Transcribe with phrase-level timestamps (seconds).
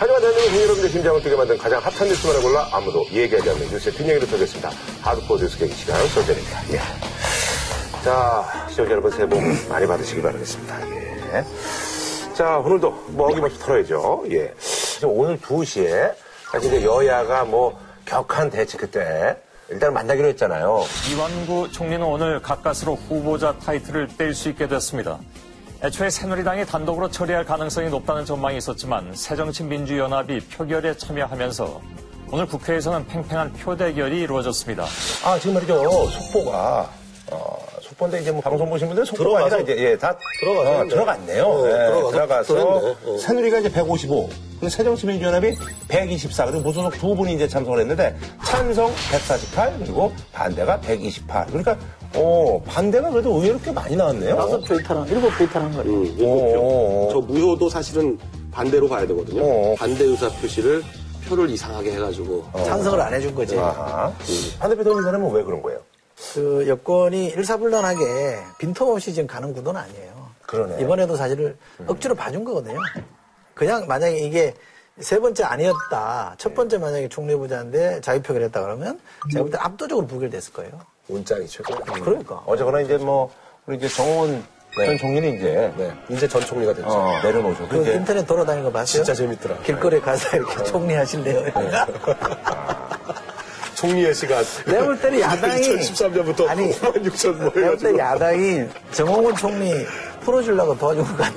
[0.00, 4.28] 하지만 대한민국 국민여러분의 심장을 뛰게 만든 가장 핫한 뉴스만을 골라 아무도 얘기하지 않는 뉴스의 뒷얘기를
[4.28, 4.70] 펴겠습니다.
[5.02, 6.72] 하드코어 뉴스 계기 시간 전전입니다.
[6.72, 6.78] 예.
[8.04, 10.88] 자, 시청자 여러분 새해 복 많이 받으시기 바라겠습니다.
[11.34, 11.44] 예.
[12.32, 14.24] 자, 오늘도 뭐 어김없이 털어야죠.
[14.30, 14.54] 예.
[15.02, 16.14] 오늘 2시에
[16.52, 19.36] 사실 이제 여야가 뭐 격한 대치 그때
[19.68, 20.84] 일단 만나기로 했잖아요.
[21.12, 25.18] 이완구 총리는 오늘 가까스로 후보자 타이틀을 뗄 수 있게 됐습니다.
[25.82, 31.80] 애초에 새누리당이 단독으로 처리할 가능성이 높다는 전망이 있었지만 새정치민주연합이 표결에 참여하면서
[32.32, 34.84] 오늘 국회에서는 팽팽한 표대결이 이루어졌습니다.
[35.24, 36.08] 아, 지금 말이죠.
[36.08, 36.90] 속보가,
[37.30, 41.44] 어, 속보인데 이제 뭐 방송 보신 분들 속보가 아니라 이제, 예, 다 들어가서 어, 들어갔네요.
[41.46, 41.72] 어, 예,
[42.10, 42.96] 들어가서 들어가서.
[43.06, 43.18] 어.
[43.18, 49.78] 새누리가 이제 155, 그리고 새정치민주연합이 124, 그리고 무소속 두 분이 이제 참석을 했는데 찬성 148,
[49.78, 51.46] 그리고 반대가 128.
[51.46, 51.78] 그러니까,
[52.14, 54.36] 어, 반대가 그래도 의외로 꽤 많이 나왔네요.
[54.36, 55.90] 다섯 표 이탈한, 일곱 표 이탈한 거예요.
[55.90, 56.60] 음, 일곱 표.
[56.60, 57.08] 오.
[57.12, 58.18] 저 무효도 사실은
[58.50, 59.42] 반대로 가야 되거든요.
[59.44, 59.74] 어.
[59.76, 60.82] 반대 의사 표시를
[61.28, 63.58] 표를 이상하게 해가지고 찬성을 안 해준 거지.
[63.58, 64.12] 아하.
[64.58, 65.80] 반대표 돌린 사람은 왜 그런 거예요?
[66.34, 70.28] 그 여권이 일사불란하게 빈틈없이 지금 가는 구도는 아니에요.
[70.46, 70.82] 그러네.
[70.82, 72.78] 이번에도 사실을 억지로 봐준 거거든요.
[73.54, 74.54] 그냥 만약에 이게
[74.98, 76.34] 세 번째 아니었다.
[76.38, 78.98] 첫 번째 만약에 총리 후보자인데 자유표결 했다 그러면
[79.30, 80.72] 제가 볼 때 압도적으로 부결됐을 거예요.
[81.08, 81.74] 운짱이 최고.
[82.02, 82.42] 그러니까.
[82.46, 83.30] 어쨌거나 이제 뭐,
[83.66, 86.88] 우리 이제 정원 전 총리는 이제, 네, 이제 전 총리가 됐죠.
[86.88, 87.68] 어, 내려놓으셨고.
[87.68, 89.02] 그 인터넷 돌아다니는 거 봤어요?
[89.02, 89.58] 진짜 재밌더라.
[89.62, 91.44] 길거리에 가서 이렇게 총리 하실래요?
[93.74, 94.44] 총리의 시간.
[94.66, 99.72] 내가 볼 때는 야당이 2013년부터 아니 5만 6천 뭐 내가 볼 때 야당이 정홍원 총리
[100.22, 101.32] 풀어주려고 도와준 것 같아.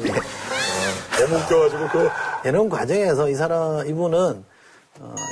[1.20, 2.10] 너무 웃겨가지고 그
[2.46, 4.44] 이런 과정에서 이 사람 이분은 어,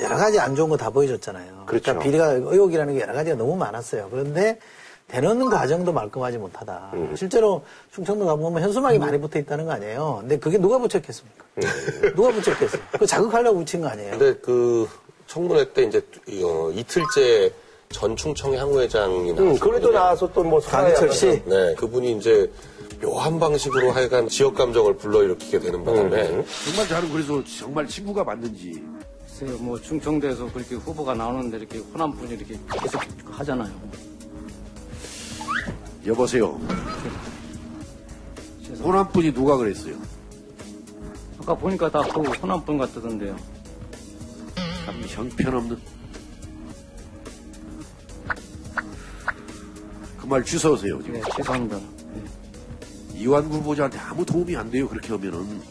[0.04, 1.64] 여러 가지 안 좋은 거 다 보여줬잖아요.
[1.66, 1.84] 그렇죠.
[1.94, 4.08] 그러니까 비리가 의혹이라는 게 여러 가지가 너무 많았어요.
[4.10, 4.60] 그런데
[5.08, 6.92] 되는 과정도 말끔하지 못하다.
[6.94, 7.16] 음.
[7.18, 10.18] 실제로 충청도 가보면 현수막이 많이 붙어 있다는 거 아니에요.
[10.22, 11.44] 근데 그게 누가 붙였겠습니까?
[12.16, 12.82] 누가 붙였겠어요?
[13.00, 14.12] 그 자극하려고 붙인 거 아니에요?
[14.12, 14.88] 근데 그
[15.28, 16.02] 청문회 때 이제
[16.44, 17.52] 어, 이틀째
[17.90, 19.60] 전 충청 향후회장이 음, 나왔어요.
[19.60, 21.42] 그래도 나와서 또 뭐, 강희철 씨?
[21.46, 22.50] 네, 그분이 이제
[23.02, 26.46] 묘한 방식으로 하여간 지역 감정을 불러일으키게 되는 바람에 음.
[26.66, 28.84] 정말 저는 그래서 정말 친구가 맞는지
[29.40, 33.02] 글쎄요, 뭐 충청도에서 그렇게 후보가 나오는데 이렇게 호남 분이 이렇게 계속
[33.32, 33.72] 하잖아요.
[36.06, 36.60] 여보세요.
[38.82, 39.96] 호남 분이 누가 그랬어요?
[41.40, 43.38] 아까 보니까 다 그 호남 분 같던데요.
[44.86, 45.78] 참 형편없는.
[50.20, 51.14] 그 말 주워오세요 지금.
[51.14, 51.78] 네, 죄송합니다.
[51.78, 52.24] 네.
[53.16, 55.62] 이완구 후보자한테 아무 도움이 안 돼요 그렇게 하면은.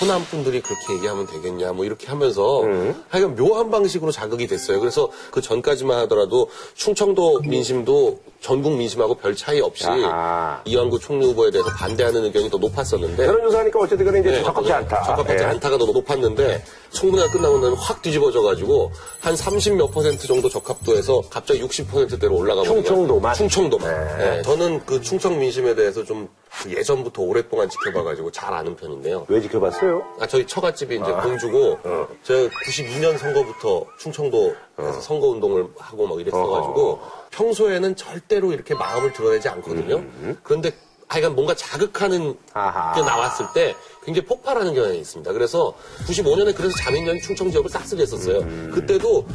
[0.00, 2.62] 호남 분들이 그렇게 얘기하면 되겠냐 뭐 이렇게 하면서
[3.08, 4.80] 하여간 묘한 방식으로 자극이 됐어요.
[4.80, 10.60] 그래서 그 전까지만 하더라도 충청도 민심도 전국 민심하고 별 차이 없이 아하.
[10.66, 15.02] 이완구 총리 후보에 대해서 반대하는 의견이 더 높았었는데 여론조사하니까 어쨌든 간에 이제 네, 적합지 않다.
[15.02, 15.46] 적합하지 예.
[15.46, 21.62] 않다가 더 높았는데 청문회가 끝나고 나면 확 뒤집어져가지고 한 30 몇 퍼센트 정도 적합도에서 갑자기
[21.62, 22.82] 60%대로 올라가거든요.
[22.82, 23.34] 충청도만?
[23.34, 24.18] 충청도만.
[24.18, 24.36] 네.
[24.36, 26.28] 네, 저는 그 충청 민심에 대해서 좀
[26.68, 29.26] 예전부터 오랫동안 지켜봐가지고 잘 아는 편인데요.
[29.28, 30.16] 왜 지켜봤어요?
[30.20, 31.78] 아, 저희 처갓집이 이제 공주고,
[32.22, 40.02] 제가 92년 선거부터 충청도에서 선거운동을 하고 막 이랬어가지고, 평소에는 절대로 이렇게 마음을 드러내지 않거든요.
[40.42, 40.72] 그런데
[41.08, 42.94] 하여간 뭔가 자극하는 아하.
[42.94, 45.32] 게 나왔을 때 굉장히 폭발하는 경향이 있습니다.
[45.32, 45.74] 그래서
[46.06, 48.38] 95년에 그래서 자민련이 충청 지역을 싹쓸이 했었어요.
[48.72, 49.26] 그때도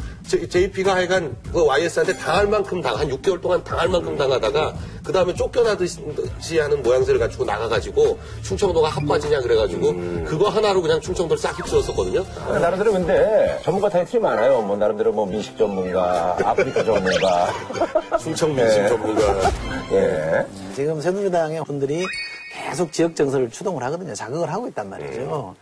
[0.49, 4.73] JP가 하여간 그 YS한테 당할 만큼 당, 한 6개월 동안 당할 만큼 당하다가
[5.03, 9.93] 그 다음에 쫓겨나듯이 하는 모양새를 갖추고 나가가지고 충청도가 핫빠지냐 그래가지고
[10.23, 12.25] 그거 하나로 그냥 충청도를 싹 휩쓸었었거든요.
[12.61, 14.61] 나름대로 근데 전문가 타이틀이 많아요.
[14.61, 17.49] 뭐 나름대로 뭐 미식 전문가, 아프리카 전문가.
[18.21, 18.87] 충청 민심 네.
[18.87, 19.51] 전문가.
[19.91, 20.45] 예.
[20.73, 22.05] 지금 새누리당의 분들이
[22.51, 24.13] 계속 지역 정서를 추동을 하거든요.
[24.13, 25.55] 자극을 하고 있단 말이죠.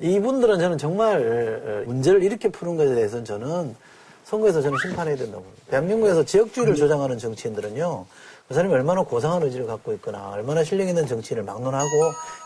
[0.00, 3.74] 이분들은 저는 정말 문제를 이렇게 푸는 것에 대해서는 저는
[4.24, 5.44] 선거에서 저는 심판해야 된다고.
[5.70, 8.04] 대한민국에서 지역주의를 조장하는 정치인들은요.
[8.48, 11.88] 그 사람이 얼마나 고상한 의지를 갖고 있거나 얼마나 실력 있는 정치인을 막론하고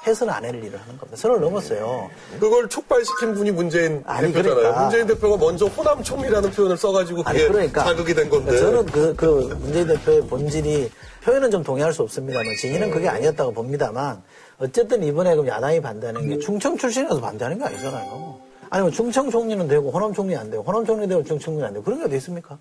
[0.06, 1.16] 해서는 안 할 일을 하는 겁니다.
[1.16, 2.09] 선을 넘었어요.
[2.41, 4.57] 그걸 촉발시킨 분이 문재인 아니, 대표잖아요.
[4.57, 4.80] 그러니까.
[4.80, 8.57] 문재인 대표가 먼저 호남 총리라는 표현을 써가지고 그게 그러니까 자극이 된 건데.
[8.57, 10.91] 저는 그, 그 문재인 대표의 본질이
[11.22, 14.22] 표현은 좀 동의할 수 없습니다만 진위는 그게 아니었다고 봅니다만
[14.59, 18.39] 어쨌든 이번에 그럼 야당이 반대하는 게 충청 출신이라서 반대하는 게 아니잖아요.
[18.71, 21.75] 아니 뭐 충청 총리는 되고 호남 총리 안 되고 호남 총리 되고 충청 총리 안
[21.75, 22.59] 되고 그런 게 어디 있습니까?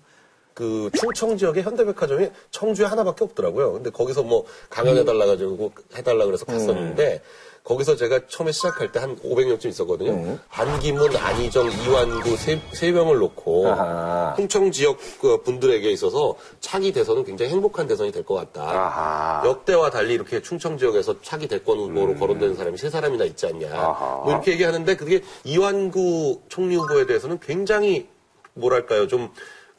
[0.60, 3.72] 그 충청 지역의 현대백화점이 청주에 하나밖에 없더라고요.
[3.72, 7.22] 근데 거기서 뭐 강연해달라 가지고 해달라 그래서 갔었는데
[7.64, 10.38] 거기서 제가 처음에 시작할 때 한 500명쯤 있었거든요.
[10.50, 14.34] 반기문, 안희정, 이완구 세, 세 명을 놓고 아하.
[14.36, 18.62] 충청 지역 그 분들에게 있어서 차기 대선은 굉장히 행복한 대선이 될 것 같다.
[18.62, 19.42] 아하.
[19.48, 23.66] 역대와 달리 이렇게 충청 지역에서 차기 대권 후보로 거론되는 사람이 세 사람이나 있지 않냐.
[23.68, 23.72] 음.
[23.72, 24.16] 아하.
[24.24, 28.08] 뭐 이렇게 얘기하는데 그게 이완구 총리 후보에 대해서는 굉장히
[28.54, 29.30] 뭐랄까요 좀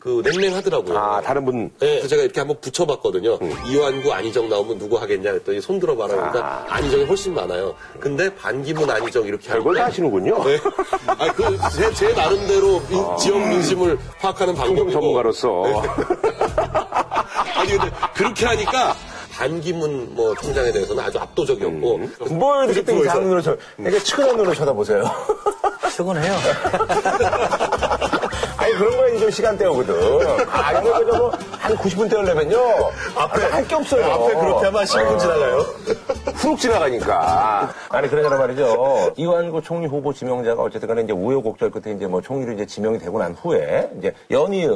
[0.02, 0.98] 그 냉랭하더라고요.
[0.98, 1.66] 아, 다른 분.
[1.80, 3.38] 네, 그래서 제가 이렇게 한번 붙여봤거든요.
[3.70, 7.76] 이완구, 안희정 나오면 누구 하겠냐 했더니 손 들어봐라 그러니까 안희정이 훨씬 많아요.
[8.00, 10.44] 근데 반기문, 안희정 이렇게 별걸 다 하시는군요.
[10.44, 10.58] 네.
[11.06, 14.90] 아, 그, 제, 제 나름대로 민- 지역 민심을 파악하는 방법이고.
[14.92, 15.64] 전문가로서.
[17.56, 18.96] 아니, 근데 그렇게 하니까
[19.34, 22.00] 반기문 뭐 총장에 대해서는 아주 압도적이었고.
[22.32, 25.04] 뭘 이렇게 또 부에서 이상한 눈으로 쳐, 되게 측은한 눈으로 쳐다보세요.
[25.96, 26.34] 출근해요.
[28.62, 29.96] 아니, 그런 거에 좀 시간대거든.
[30.50, 32.58] 아, 이거 그저 뭐, 한 90분 때려려면요.
[33.16, 34.06] 앞에 할 게 없어요.
[34.06, 35.58] 앞에 그렇게 하면 10분 지나가요.
[36.36, 37.74] 훅 지나가니까.
[37.90, 39.14] 아니, 그러잖아 말이죠.
[39.18, 43.18] 이완구 총리 후보 지명자가 어쨌든 간에 이제 우여곡절 끝에 이제 뭐 총리로 이제 지명이 되고
[43.20, 44.70] 난 후에 이제 연이은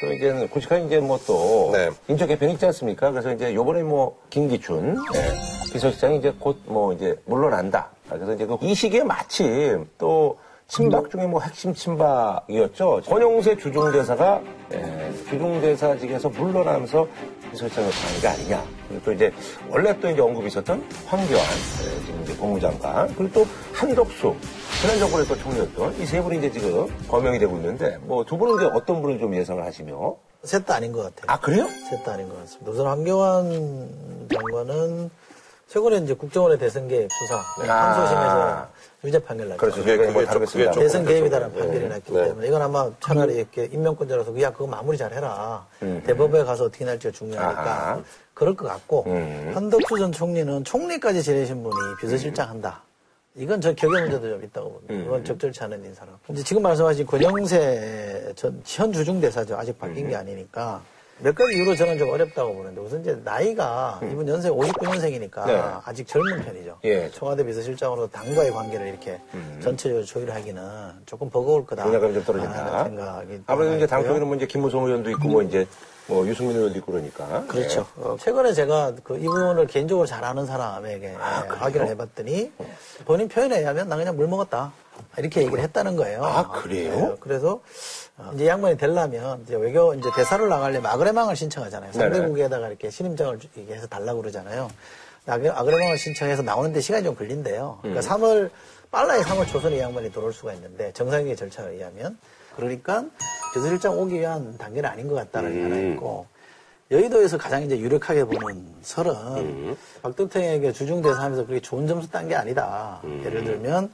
[0.00, 1.90] 또 이제 고식한 이제 뭐또 네.
[2.08, 3.10] 인적 개편이 있지 않습니까?
[3.10, 7.88] 그래서 이제 요번에 뭐 김기춘 예, 비서실장이 이제 곧 뭐 이제 물러난다.
[8.10, 13.02] 아, 그래서 이제 그 이 시기에 마침 또 친박 중에 뭐 핵심 친박이었죠.
[13.06, 14.42] 권영세 주중대사가
[14.72, 17.06] 예, 주중대사직에서 물러나면서
[17.52, 18.64] 비서실장을 가는 게 아니냐.
[18.88, 19.32] 그리고 또 이제
[19.68, 24.34] 원래 또 이제 언급이 있었던 황교안 예, 지금 이제 법무장관 그리고 또 한덕수
[24.82, 28.56] 지난 정권에 또 총리였던 이 세 분이 이제 지금 거명이 되고 있는데 뭐 두 분은
[28.56, 31.24] 이제 어떤 분을 좀 예상을 하시며 셋 다 아닌 것 같아요.
[31.28, 31.66] 아 그래요?
[31.90, 32.70] 셋 다 아닌 것 같습니다.
[32.72, 35.10] 우선 황교안 장관은
[35.68, 37.36] 최근에 이제 국정원의 대선 개입 수사
[37.72, 38.68] 항소심에서
[39.06, 39.58] 유죄 판결 났죠.
[39.60, 39.76] 그렇죠.
[39.84, 40.70] 뭐 그게 다루겠습니다.
[40.72, 41.88] 좀- 대선 그게 개입이다라는 판결이 네.
[41.88, 42.24] 났기 네.
[42.24, 45.66] 때문에 이건 아마 차라리 이렇게 임명권자로서 야 그거 마무리 잘 해라.
[45.80, 47.68] 대법에 가서 어떻게 날지가 중요하니까 음.
[47.68, 48.02] 아하.
[48.34, 49.52] 그럴 것 같고 음.
[49.54, 52.82] 한덕수 전 총리는 총리까지 지내신 분이 비서실장 한다.
[53.36, 54.94] 이건 저 격의 문제도 좀 있다고 봅니다.
[54.94, 55.04] 음.
[55.04, 56.10] 그건 적절치 않은 인사라.
[56.30, 59.56] 이제 지금 말씀하신 권영세 전 현 주중대사죠.
[59.56, 60.10] 아직 바뀐 음.
[60.10, 60.82] 게 아니니까.
[61.18, 65.46] 몇 가지 이유로 저는 좀 어렵다고 보는데 우선 이제 나이가 이분 연세 59년생이니까 음.
[65.46, 65.62] 네.
[65.84, 66.78] 아직 젊은 편이죠.
[66.84, 67.10] 예.
[67.10, 69.18] 청와대 비서실장으로 당과의 관계를 이렇게
[69.62, 70.62] 전체적으로 조율하기는
[71.06, 71.84] 조금 버거울 거다.
[71.84, 72.66] 분야감이 좀 떨어진다.
[72.66, 74.10] 하는 생각이 아무래도 이제 당 있고요.
[74.10, 75.66] 쪽에는 뭐 이제 김무성 의원도 있고 뭐 이제
[76.06, 77.44] 뭐 유승민 의원도 있고 그러니까.
[77.46, 77.86] 그렇죠.
[77.96, 82.52] 어, 최근에 제가 그 이분을 개인적으로 잘 아는 사람에게 아, 예, 확인을 해봤더니
[83.06, 84.72] 본인 표현에 의하면 나 그냥 물 먹었다.
[85.18, 86.24] 이렇게 얘기를 했다는 거예요.
[86.24, 86.94] 아, 그래요?
[86.94, 87.60] 네, 그래서
[88.18, 91.92] 어, 이제 이 양반이 되려면 이제 외교 이제 대사를 나가려면 아그레망을 신청하잖아요.
[91.92, 92.14] 네네.
[92.14, 94.68] 상대국에다가 이렇게 신임장을 주- 이렇게 해서 달라고 그러잖아요.
[95.26, 97.78] 아그- 아그레망을 신청해서 나오는데 시간이 좀 걸린대요.
[97.82, 98.20] 그러니까 음.
[98.20, 98.50] 3월
[98.90, 102.16] 빨라야 3월 초순에 이 양반이 들어올 수가 있는데 정상적인 절차에 의하면
[102.54, 103.04] 그러니까
[103.52, 105.64] 비서실장 오기 위한 단계는 아닌 것 같다는 게 음.
[105.64, 106.26] 하나 있고
[106.90, 113.00] 여의도에서 가장 이제 유력하게 보는 설은 박덕택에게 주중대사 하면서 그렇게 좋은 점수 딴 게 아니다.
[113.24, 113.92] 예를 들면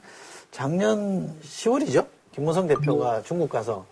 [0.53, 2.05] 작년 10월이죠.
[2.31, 3.85] 김무성 대표가 중국 가서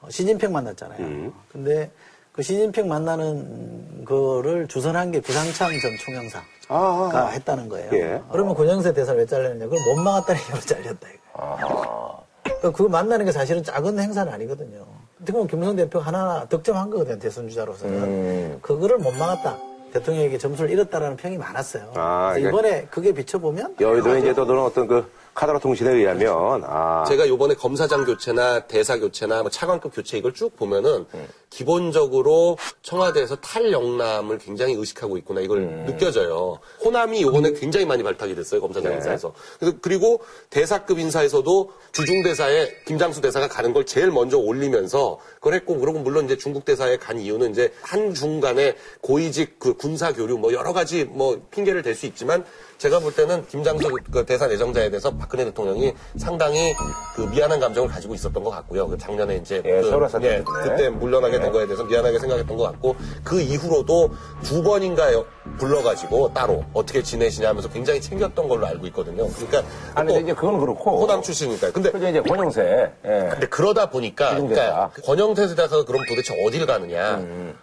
[0.00, 1.32] 어, 시진핑 만났잖아요.
[1.52, 1.90] 근데
[2.32, 7.90] 그 시진핑 만나는 거를 주선한 게 구상창 전 총영사가 했다는 거예요.
[7.94, 8.22] 예.
[8.30, 9.64] 그러면 권영세 대사를 왜 잘렸냐?
[9.66, 12.24] 그걸 못 막았다는 이유로 잘렸다 이거.
[12.44, 14.86] 그러니까 그거 만나는 게 사실은 작은 행사는 아니거든요.
[15.16, 17.18] 어떻게 보면 김무성 대표 하나 득점한 거거든요.
[17.18, 17.94] 대선 주자로서는.
[18.02, 18.58] 음.
[18.62, 19.58] 그거를 못 막았다.
[19.92, 21.92] 대통령에게 점수를 잃었다라는 평이 많았어요.
[21.96, 27.28] 아, 그러니까 이번에 그게 비춰보면 여의도에 이제 떠도는 어떤 그 카더라 통신에 의하면 아 제가
[27.28, 31.06] 요번에 검사장 교체나 대사 교체나 뭐 차관급 교체 이걸 쭉 보면은
[31.48, 36.58] 기본적으로 청와대에서 탈영남을 굉장히 의식하고 있구나 이걸 느껴져요.
[36.84, 38.96] 호남이 요번에 굉장히 많이 발탁이 됐어요 검사장 네.
[38.96, 39.32] 인사에서.
[39.80, 40.20] 그리고
[40.50, 46.24] 대사급 인사에서도 주중 대사에 김장수 대사가 가는 걸 제일 먼저 올리면서 그걸 했고 그리고 물론
[46.24, 50.72] 이제 중국 대사에 간 이유는 이제 한 중 간의 고위직 그 군사 교류 뭐 여러
[50.72, 52.44] 가지 뭐 핑계를 댈 수 있지만
[52.78, 56.74] 제가 볼 때는 김장수 그 대사 내정자에 대해서 박근혜 대통령이 상당히
[57.16, 58.86] 그 미안한 감정을 가지고 있었던 것 같고요.
[58.86, 60.62] 그 작년에 이제 예, 그, 세월호 사태 예, 때문에.
[60.62, 62.94] 그때 물러나게 된 거에 대해서 미안하게 생각했던 것 같고
[63.24, 64.10] 그 이후로도
[64.44, 65.26] 두 번인가 요
[65.58, 69.28] 불러가지고 따로 어떻게 지내시냐 하면서 굉장히 챙겼던 걸로 알고 있거든요.
[69.28, 71.72] 그러니까 아니 근데 이제 그건 그렇고 호남 출신이니까요.
[71.72, 73.28] 근데 이제 권영세 예.
[73.30, 74.36] 근데 그러다 보니까.
[74.36, 77.20] 그러니까 권영태 대사가 그럼 도대체 어디를 가느냐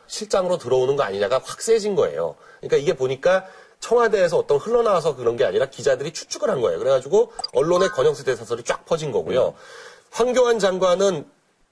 [0.08, 2.36] 실장으로 들어오는 거 아니냐가 확 세진 거예요.
[2.60, 3.46] 그러니까 이게 보니까
[3.90, 6.80] 청와대에서 어떤 흘러나와서 그런 게 아니라 기자들이 추측을 한 거예요.
[6.80, 9.54] 그래가지고 언론에 권영세 대사설이 쫙 퍼진 거고요.
[10.12, 11.26] 황교안 장관은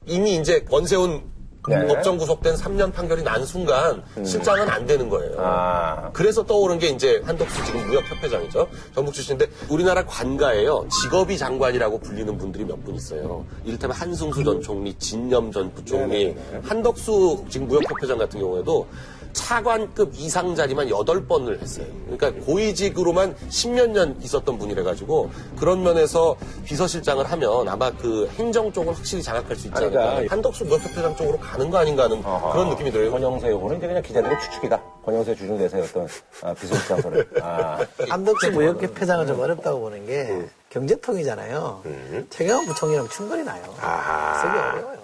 [0.06, 1.32] 이미 이제 원세훈
[1.70, 1.88] 네.
[1.88, 5.34] 법정 구속된 3년 판결이 난 순간 실장은 안 되는 거예요.
[5.40, 6.12] 아.
[6.12, 8.68] 그래서 떠오른 게 이제 한덕수 지금 무역협회장이죠.
[8.94, 10.86] 전북 출신인데 우리나라 관가에요.
[10.92, 13.46] 직업이 장관이라고 불리는 분들이 몇 분 있어요.
[13.64, 18.86] 이를테면 한승수 전 총리, 진념 전 부총리, 한덕수 지금 무역협회장 같은 경우에도
[19.34, 21.86] 차관급 이상 자리만 8번을 했어요.
[22.06, 28.96] 그러니까 고위직으로만 10몇 년 있었던 분이라 가지고 그런 면에서 비서실장을 하면 아마 그 행정 쪽을
[28.96, 30.00] 확실히 장악할 수 있지 않을까.
[30.12, 33.12] 그러니까 한덕수 무역협회장 쪽으로 가는 거 아닌가 하는 그런 느낌이 들어요.
[33.12, 34.82] 권영세 요거는 이제 그냥 기자들의 추측이다.
[35.04, 36.08] 권영세 주중대사의 어떤
[36.42, 37.24] 아, 비서실장 소리.
[37.42, 37.80] 아.
[38.08, 41.84] 한덕수 무역협회장은 좀 어렵다고 보는 게 경제통이잖아요.
[42.30, 43.64] 최경환 부총리랑 충돌이 나요.
[43.80, 44.42] 아하.
[44.42, 45.03] 쓰기 어려워요.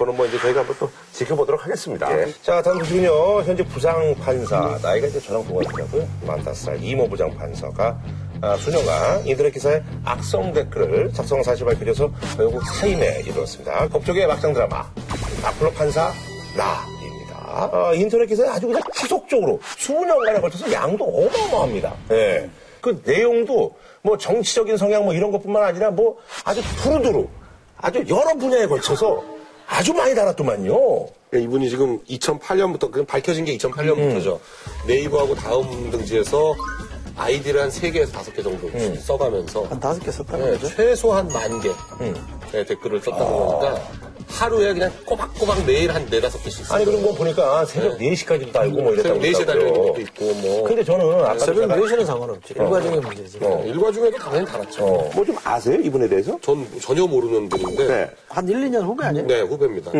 [0.00, 2.08] 그거는 뭐 이제 저희가 한번 또 지켜보도록 하겠습니다.
[2.42, 3.42] 자, 다음 소식은요.
[3.42, 6.08] 현재 부장판사, 나이가 이제 저랑 동갑이라고요.
[6.26, 8.00] 45살 이모 부장 판사가
[8.40, 13.88] 아, 수녀가 인터넷 기사에 악성 댓글을 작성 사실 밝혀져서 결국 사임에 이르렀습니다.
[13.88, 14.90] 법조계 막장 드라마,
[15.44, 16.10] 악플러 판사,
[16.56, 17.70] 나입니다.
[17.70, 21.94] 어, 인터넷 기사에 아주 그냥 지속적으로 수년간에 걸쳐서 양도 어마어마합니다.
[22.12, 22.48] 예.
[22.80, 27.28] 그 내용도 뭐 정치적인 성향 뭐 이런 것뿐만 아니라 뭐 아주 두루두루
[27.76, 29.39] 아주 여러 분야에 걸쳐서
[29.70, 31.06] 아주 많이 달았더만요.
[31.34, 34.40] 예, 이분이 지금 2008년부터, 그 밝혀진 게 2008년부터죠.
[34.86, 36.56] 네이버하고 다음 등지에서
[37.16, 38.68] 아이디를 한 3개에서 5개 정도
[39.00, 40.74] 써가면서 한 다섯 개 썼다는 네, 거죠.
[40.74, 41.70] 최소한 만개
[42.52, 43.82] 네, 댓글을 썼다는 거니까
[44.30, 46.72] 하루에 그냥 꼬박꼬박 매일 한 네다섯 개씩.
[46.72, 49.72] 아니 그리고 뭐 보니까 새벽 4시까지도 달고 뭐 이랬다고 새벽 4시에 달리는.
[49.72, 52.54] 것도 있고 뭐 근데 저는 아까 새벽 제가 4시는 상관없지.
[52.56, 53.38] 일과적인 문제지.
[53.42, 55.10] 어, 일과 중에도 당연히 달았죠.
[55.14, 56.38] 뭐좀 아세요 이분에 대해서?
[56.40, 58.10] 전 전혀 모르는 분인데 네.
[58.28, 59.26] 한 1, 2년 후배 아니에요?
[59.26, 59.90] 네, 후배입니다.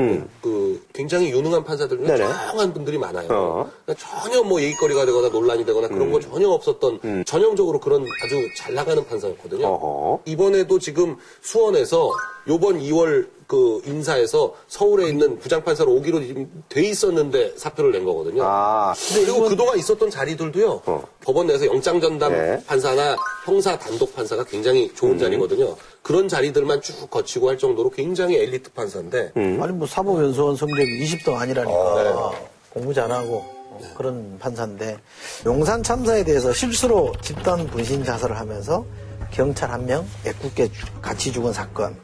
[0.40, 2.16] 그 굉장히 유능한 판사들 중에.
[2.16, 3.26] 조용한 분들이 많아요.
[3.30, 3.70] 어.
[3.84, 8.75] 그러니까 전혀 뭐 얘기거리가 되거나 논란이 되거나 그런 거 전혀 없었던 전형적으로 그런 아주 잘
[8.75, 9.66] 나가는 판사였거든요.
[9.66, 10.20] 어허.
[10.26, 12.10] 이번에도 지금 수원에서
[12.49, 18.42] 요번 2월 그 인사에서 서울에 있는 부장판사로 오기로 지금 돼 있었는데 사표를 낸 거거든요.
[18.45, 20.83] 아, 그리고 그동안 있었던 자리들도요.
[20.87, 21.02] 어.
[21.25, 22.62] 법원 내에서 영장 전담 네.
[22.64, 25.75] 판사나 형사 단독 판사가 굉장히 좋은 자리거든요.
[26.00, 32.30] 그런 자리들만 쭉 거치고 할 정도로 굉장히 엘리트 판사인데 아니 뭐 사법연수원 성적이 20등 아니라니까
[32.73, 34.97] 공부 잘하고 어, 그런 판사인데
[35.45, 38.85] 용산 참사에 대해서 실수로 집단 분신 자살을 하면서
[39.33, 41.97] 경찰 한 명 애꿎게 죽- 같이 죽은 사건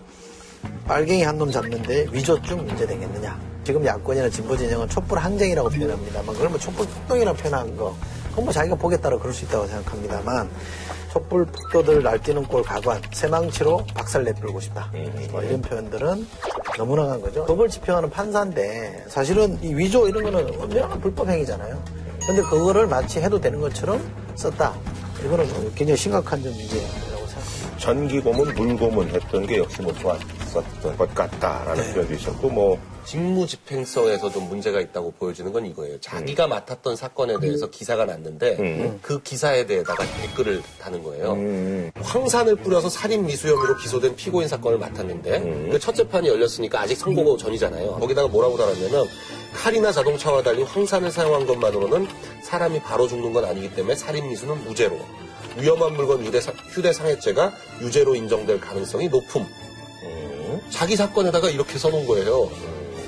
[0.87, 3.39] 빨갱이 한 놈 잡는데 위조증 문제 되겠느냐?
[3.65, 7.95] 지금 야권이나 진보 진영은 촛불 항쟁이라고 표현합니다만 그걸 뭐 촛불 폭동이라고 표현한 거.
[8.31, 10.49] 그건 뭐 자기가 따라 그럴 수 있다고 생각합니다만
[11.13, 14.91] 촛불 폭도들 날뛰는 꼴 가관 새망치로 박살 내불고 싶다.
[15.33, 16.27] 뭐 이런 표현들은
[16.79, 17.45] 너무 나간 거죠.
[17.47, 21.83] 법을 집행하는 판사인데 사실은 이 위조 이런 거는 엄연한 불법 행위잖아요.
[22.27, 24.01] 근데 그거를 마치 해도 되는 것처럼
[24.37, 24.75] 썼다.
[25.25, 27.16] 이거는 뭐 굉장히 심각한 생각합니다
[27.79, 34.49] 전기고문, 물고문 했던 게 역시 뭐 좋았었던 것 같다라는 표현도 있었고 뭐 직무 집행성에서 좀
[34.49, 36.01] 문제가 있다고 보여지는 건 이거예요.
[36.01, 41.37] 자기가 맡았던 사건에 대해서 기사가 났는데 그 기사에 대해다가 댓글을 다는 거예요.
[42.01, 47.99] 황산을 뿌려서 살인 미수 혐의로 기소된 피고인 사건을 맡았는데 그첫 재판이 열렸으니까 아직 선고 전이잖아요.
[48.01, 49.07] 거기다가 뭐라고 달았냐면
[49.55, 52.09] 칼이나 자동차와 달리 황산을 사용한 것만으로는
[52.43, 54.99] 사람이 바로 죽는 건 아니기 때문에 살인 미수는 무죄로
[55.59, 59.47] 위험한 물건 휴대상해죄가 유죄로 인정될 가능성이 높음.
[60.71, 62.51] 자기 사건에다가 이렇게 써놓은 거예요.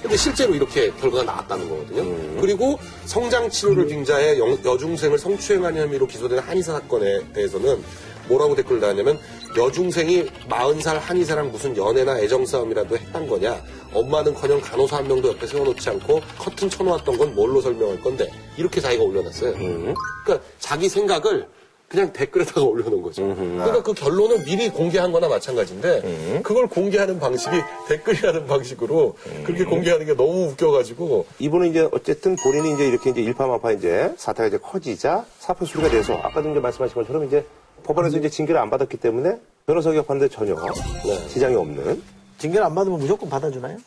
[0.02, 2.40] 근데 실제로 이렇게 결과가 나왔다는 거거든요.
[2.40, 7.83] 그리고 성장 치료를 빙자해 여, 여중생을 성추행한 혐의로 기소된 한의사 사건에 대해서는
[8.28, 9.19] 뭐라고 댓글을 달았냐면
[9.57, 13.61] 여중생이 40살 한의사랑 무슨 연애나 애정 싸움이라도 했단 거냐
[13.93, 19.02] 엄마는커녕 간호사 한 명도 옆에 세워놓지 않고 커튼 쳐놓았던 건 뭘로 설명할 건데 이렇게 자기가
[19.02, 19.55] 올려놨어요.
[19.55, 21.49] 그러니까 자기 생각을
[21.88, 23.35] 그냥 댓글에다가 올려놓은 거죠.
[23.35, 27.57] 그러니까 그 결론을 미리 공개한 거나 마찬가지인데 그걸 공개하는 방식이
[27.88, 33.73] 댓글이라는 방식으로 그렇게 공개하는 게 너무 웃겨가지고 이분은 이제 어쨌든 본인이 이제 이렇게 이제 일파만파
[33.73, 37.45] 이제 사태가 이제 커지자 사표 수리가 돼서 아까도 이제 말씀하신 것처럼 이제
[37.85, 40.57] 법원에서 이제 징계를 안 받았기 때문에 변호사 개업하는데 전혀
[41.28, 42.02] 지장이 없는
[42.37, 43.78] 징계를 안 받으면 무조건 받아주나요?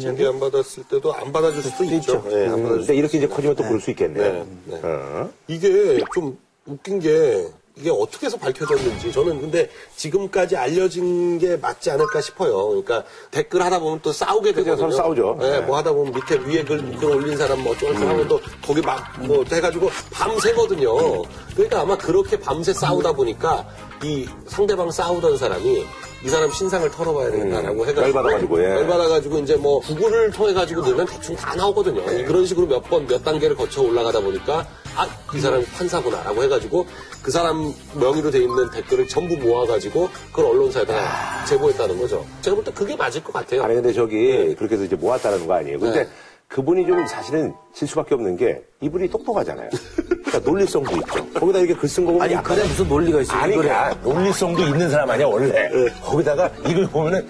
[0.00, 2.22] 징계 안 받았을 때도 안 받아줄 수도 있죠.
[2.26, 4.20] 네, 안 음, 받아줄 수도 이렇게 이제 커지면 또 그럴 수 있겠네.
[4.32, 4.80] 네, 네.
[4.82, 5.30] 어.
[5.48, 12.20] 이게 좀 웃긴 게 이게 어떻게 해서 밝혀졌는지 저는 근데 지금까지 알려진 게 맞지 않을까
[12.20, 12.68] 싶어요.
[12.68, 14.76] 그러니까 댓글 하다 보면 또 싸우게 되거든요.
[14.76, 15.36] 서로 싸우죠.
[15.40, 15.60] 네, 네.
[15.60, 19.44] 뭐 하다 보면 밑에 위에 글, 글 올린 사람 뭐 어쩌고 하면 또 거기 막뭐
[19.50, 21.22] 해가지고 밤새거든요.
[21.54, 23.66] 그러니까 아마 그렇게 밤새 싸우다 보니까
[24.04, 25.86] 이 상대방 싸우던 사람이
[26.24, 28.68] 이 사람 신상을 털어봐야 된다라고 해가지고 열받아가지고, 예.
[28.76, 32.04] 열받아가지고 이제 뭐 구글을 통해 가지고 넣으면 대충 다 나오거든요.
[32.26, 36.86] 그런 식으로 몇 번 몇 단계를 거쳐 올라가다 보니까 아, 이 사람이 판사구나라고 해가지고
[37.22, 42.24] 그 사람 명의로 돼 있는 댓글을 전부 모아가지고 그걸 언론사에다가 제보했다는 거죠.
[42.42, 43.62] 제가 볼 때 그게 맞을 것 같아요.
[43.64, 45.78] 아니 근데 저기 그렇게 해서 이제 모았다는 거 아니에요.
[45.80, 46.08] 근데 네.
[46.52, 49.70] 그분이 좀 사실은 질 수밖에 없는 게 이분이 똑똑하잖아요.
[49.96, 51.26] 그러니까 논리성도 있죠.
[51.32, 53.38] 거기다 이렇게 글 쓴 거 보면 아니, 약간 글에 무슨 논리가 있어요?
[53.40, 53.70] 아니 이거를.
[53.70, 55.70] 그러니까 논리성도 있는 사람 아니야 원래.
[56.02, 57.26] 거기다가 이걸 보면은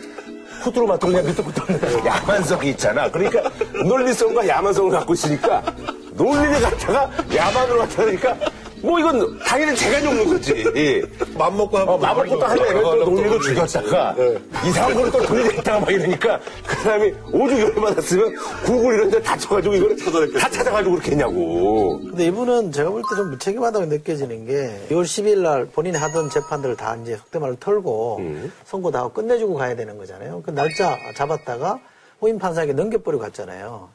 [0.62, 1.64] 후뚜루 마뚜루 그냥 밑에 붙어
[2.04, 3.08] 야만성이 있잖아.
[3.10, 3.48] 그러니까
[3.84, 5.62] 논리성과 야만성을 갖고 있으니까
[6.14, 8.36] 논리를 갖다가 야만으로 갖다 니까
[8.82, 10.64] 뭐 이건 당연히 제가 죽는 거지.
[11.38, 14.16] 맘 먹고 하면 어, 마블 것도 한 애를 또 논리로 죽였다가
[14.66, 18.34] 이상한 거를 또 돌리겠다가 막 이러니까 그 사람이 오죽 열받았으면
[18.64, 22.00] 구글 이런 데 다쳐가지고 이거를 다 찾아가지고 그렇게 했냐고.
[22.00, 26.76] 근데 이분은 제가 볼 때 좀 무책임하다고 느껴지는 게 2월 10일 날 본인이 하던 재판들을
[26.76, 28.20] 다 이제 속된 말로 털고
[28.64, 30.42] 선고 다 하고 끝내주고 가야 되는 거잖아요.
[30.44, 31.78] 그 날짜 잡았다가
[32.20, 33.88] 후임 판사에게 넘겨버리고 갔잖아요.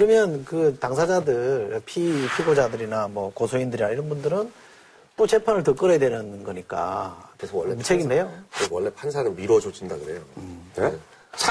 [0.00, 4.52] 그러면 그 당사자들, 피, 피고자들이나 뭐 고소인들이나 이런 분들은
[5.16, 7.16] 또 재판을 더 끌어야 되는 거니까.
[7.38, 8.30] 그래서 원래 무책임해요.
[8.50, 10.20] 판사- 원래 판사는 밀어줘준다 그래요.
[10.76, 10.92] 네?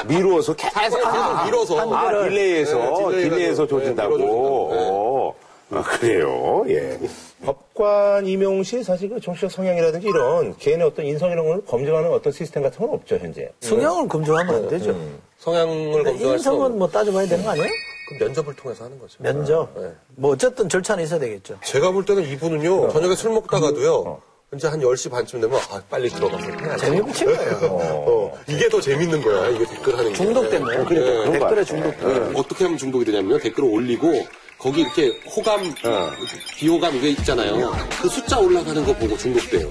[0.06, 1.80] 미루어서 계속, 계속 밀어서.
[1.80, 4.16] 아, 판결을- delay해서, 네, delay delay해서 가지고, 조진다고.
[4.18, 4.24] 네.
[4.24, 4.30] 네.
[4.30, 5.34] 어.
[5.72, 6.64] 아, 그래요.
[6.68, 7.00] 예.
[7.44, 12.32] 법관 임용 시 사실 그 정치적 성향이라든지 이런 개인의 어떤 인성 이런 걸 검증하는 어떤
[12.32, 13.50] 시스템 같은 건 없죠, 현재.
[13.58, 14.96] 성향을 검증하면 안 되죠.
[15.40, 17.66] 성향을 근데 검증할 수 인성은 뭐 따져봐야 되는 거 아니에요?
[18.06, 19.16] 그 면접을 통해서 하는 거죠.
[19.22, 19.68] 면접.
[19.78, 19.92] 네.
[20.14, 21.58] 뭐 어쨌든 절차는 있어야 되겠죠.
[21.64, 24.20] 제가 볼 때는 이분은요, 저녁에 술 먹다가도요,
[24.54, 26.84] 이제 한 10시 반쯤 되면, 아, 빨리 들어가서 해야지.
[26.86, 27.58] 재미붙인 거예요.
[27.66, 30.16] 어, 이게 더 재밌는 거야, 이게 댓글 하는 게.
[30.16, 30.84] 중독 때문에.
[30.84, 31.64] 그러니까 그런 거 댓글에 같아.
[31.64, 31.90] 중독.
[32.00, 32.38] 네.
[32.40, 34.24] 어떻게 하면 중독이 되냐면 댓글을 올리고
[34.58, 35.74] 거기 이렇게 호감,
[36.56, 37.72] 비호감 이게 있잖아요.
[38.00, 39.70] 그 숫자 올라가는 거 보고 중독돼요.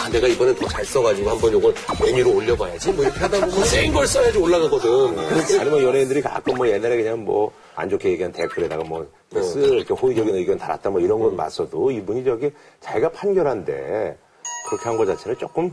[0.00, 2.92] 아, 내가 이번엔 더 잘 써가지고 한번 요걸 메뉴로 올려봐야지.
[2.92, 5.18] 뭐 이렇게 하다 보면 센 걸 써야지 올라가거든.
[5.60, 10.34] 아니 뭐 연예인들이 가끔 뭐 옛날에 그냥 뭐 안 좋게 얘기한 댓글에다가 뭐쓸 이렇게 호의적인
[10.34, 14.16] 의견 달았다 뭐 이런 건 맞서도 이분이 저기 자기가 판결한데
[14.68, 15.72] 그렇게 한것 자체는 조금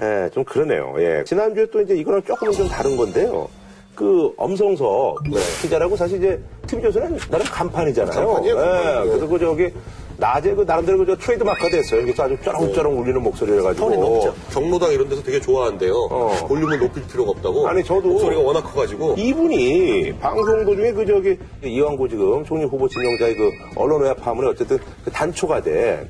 [0.00, 0.94] 예, 좀 그러네요.
[0.98, 1.24] 예.
[1.24, 3.48] 지난주에 또 이제 이거랑 조금은 좀 다른 건데요.
[3.96, 5.24] 그 엄성석
[5.60, 8.26] 기자라고 사실 이제 TV조선은 나름 간판이잖아요.
[8.26, 9.04] 간판이에요, 간판.
[9.06, 9.72] 예, 그래서 그 저기
[10.20, 12.02] 낮에 그 나름대로 그저 트레이드 마크가 됐어요.
[12.02, 13.88] 이게 아주 쩌렁쩌렁 울리는 목소리를 가지고.
[13.88, 14.34] 톤이 높죠.
[14.52, 15.94] 경로당 이런 데서 되게 좋아한대요.
[16.10, 16.36] 어.
[16.46, 17.66] 볼륨을 높일 필요가 없다고.
[17.66, 19.14] 아니, 저도- 목소리가 워낙 커가지고.
[19.18, 24.78] 이분이 방송 도중에 그 저기 이왕고 지금 총리 후보 진영자의 그 언론 외압 파문에 어쨌든
[25.04, 26.08] 그 단초가 돼.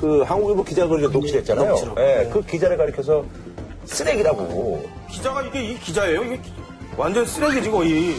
[0.00, 1.76] 그 한국일보 기자가 녹취했잖아요.
[1.98, 3.22] 예, 그 기자를 가리켜서
[3.84, 4.82] 쓰레기라고.
[5.10, 6.24] 기자가 이게 이 기자예요?
[6.24, 6.52] 이게 기-
[6.96, 8.14] 완전 쓰레기지 거의.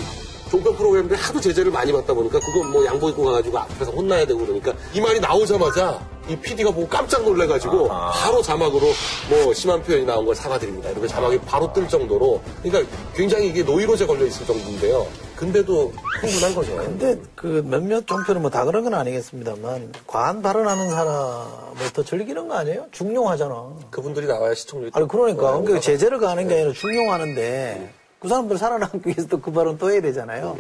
[0.52, 4.40] 종편 프로그램들이 하도 제재를 많이 받다 보니까 그거 뭐 양복 입고 가가지고 앞에서 혼나야 되고
[4.46, 8.86] 그러니까 이 말이 나오자마자 이 PD가 보고 깜짝 놀래가지고 바로 자막으로
[9.30, 10.90] 뭐 심한 표현이 나온 걸 사과드립니다.
[10.90, 15.08] 이렇게 자막이 바로 뜰 정도로 그러니까 굉장히 이게 노이로제 걸려 있을 정도인데요.
[15.38, 15.92] 근데도
[16.22, 16.76] 흥분한 거죠.
[16.76, 22.56] 근데 그 몇몇 종편은 뭐 다 그런 건 아니겠습니다만 과한 발언하는 사람을 더 즐기는 거
[22.56, 22.88] 아니에요?
[22.92, 23.70] 중용하잖아.
[23.90, 29.10] 그분들이 나와야 시청률이 아니 그러니까 네, 그러니까 제재를 가는 게 아니라 중용하는데 그 사람들 살아남기
[29.10, 30.56] 위해서 또그 발언 또 해야 되잖아요.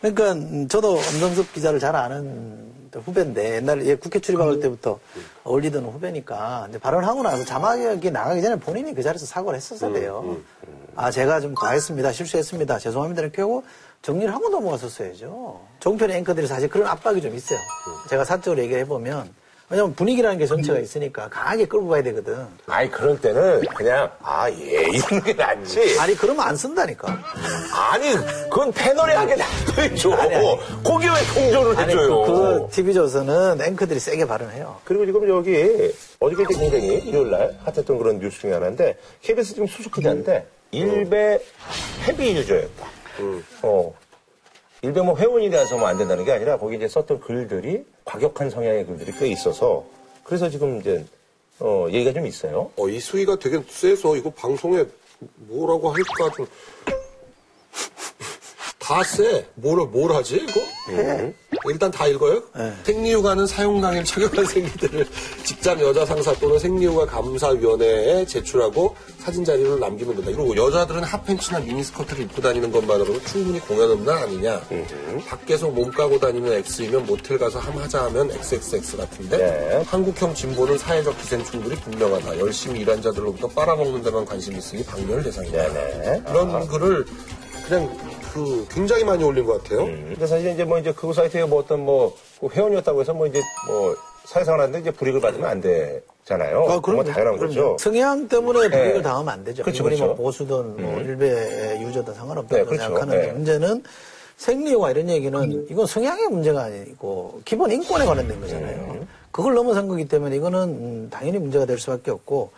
[0.00, 4.98] 그러니까 음, 저도 엄성섭 기자를 잘 아는 후배인데 옛날에 얘 국회 출입할 때부터
[5.44, 10.38] 어울리던 후배니까 이제 발언하고 나서 자막이 나가기 전에 본인이 그 자리에서 사과를 했었어야 돼요.
[10.96, 12.10] 아 제가 좀 과했습니다.
[12.10, 12.80] 실수했습니다.
[12.80, 13.22] 죄송합니다.
[13.22, 13.62] 이렇게 하고
[14.02, 15.60] 정리를 하고 넘어갔었어야죠.
[15.78, 17.60] 종편의 앵커들이 사실 그런 압박이 좀 있어요.
[18.10, 19.32] 제가 사적으로 얘기해 보면
[19.68, 22.46] 왜냐면 분위기라는 게 전체가 있으니까 강하게 끌고 가야 되거든.
[22.66, 25.98] 아니, 그럴 때는 그냥, 아, 예, 이런 게 낫지.
[25.98, 27.08] 아니 그러면 안 쓴다니까.
[27.90, 28.12] 아니,
[28.44, 30.14] 그건 패널에 하게 놔둬야죠.
[30.14, 30.58] 아니, 아니.
[30.84, 32.22] 거기 왜 통조를 아니 해줘요?
[32.22, 34.80] 그, 그 TV조선은 앵커들이 세게 발언해요.
[34.84, 39.94] 그리고 지금 여기 어저께 굉장히 일요일 날 핫했던 그런 뉴스 중에 하나인데 KBS 지금 수석
[39.94, 41.40] 기자인데 일베
[42.06, 42.86] 헤비 유저였다.
[43.62, 43.92] 어.
[44.86, 49.12] 일베 뭐 회원이라서 뭐 안 된다는 게 아니라 거기 이제 썼던 글들이 과격한 성향의 글들이
[49.18, 49.84] 꽤 있어서
[50.22, 51.04] 그래서 지금 이제
[51.58, 52.70] 어 얘기가 좀 있어요.
[52.76, 54.84] 어, 이 수위가 되게 세서 이거 방송에
[55.48, 56.46] 뭐라고 할까 좀.
[58.86, 59.44] 다 쎄.
[59.56, 60.60] 뭘, 뭘 하지, 이거?
[61.68, 62.40] 일단 다 읽어요?
[62.84, 65.08] 생리휴가는 사용당일 착용한 생리들을
[65.42, 70.30] 직장 여자 상사 또는 생리휴가 감사위원회에 제출하고 사진 자료를 남기면 된다.
[70.30, 74.62] 이러고 여자들은 핫팬츠나 미니스커트를 입고 다니는 것만으로도 충분히 공연 음란 아니냐.
[75.26, 79.82] 밖에서 몸 까고 다니는 X이면 모텔 가서 함 하자 하면 XXX 같은데 네.
[79.88, 82.38] 한국형 진보는 사회적 기생충들이 분명하다.
[82.38, 85.66] 열심히 일한 자들로부터 빨아먹는 데만 관심이 있으니 방멸 대상이다.
[86.30, 87.04] 이런 글을
[87.66, 89.86] 그냥 그 굉장히 많이 올린 것 같아요.
[89.86, 93.96] 근데 사실 이제 뭐 이제 그 사이트에 뭐 어떤 뭐그 회원이었다고 해서 뭐 이제 뭐
[94.24, 96.66] 사회생활 하는데 이제 불이익을 받으면 안 되잖아요.
[96.68, 97.46] 아, 그건 당연한 그럼요.
[97.46, 97.76] 거죠.
[97.80, 99.02] 성향 때문에 불이익을 네.
[99.02, 99.62] 당하면 안 되죠.
[99.62, 100.22] 그렇죠, 이분이 뭐 그렇죠.
[100.22, 102.82] 보수든 뭐 일베 유저든 상관없다고 네, 그렇죠.
[102.84, 103.32] 생각하는데 네.
[103.32, 103.82] 문제는
[104.36, 109.06] 생리와 이런 얘기는 이건 성향의 문제가 아니고 기본 인권에 관련된 거잖아요.
[109.30, 112.50] 그걸 넘어선 거기 때문에 이거는 음, 당연히 문제가 될 수밖에 없고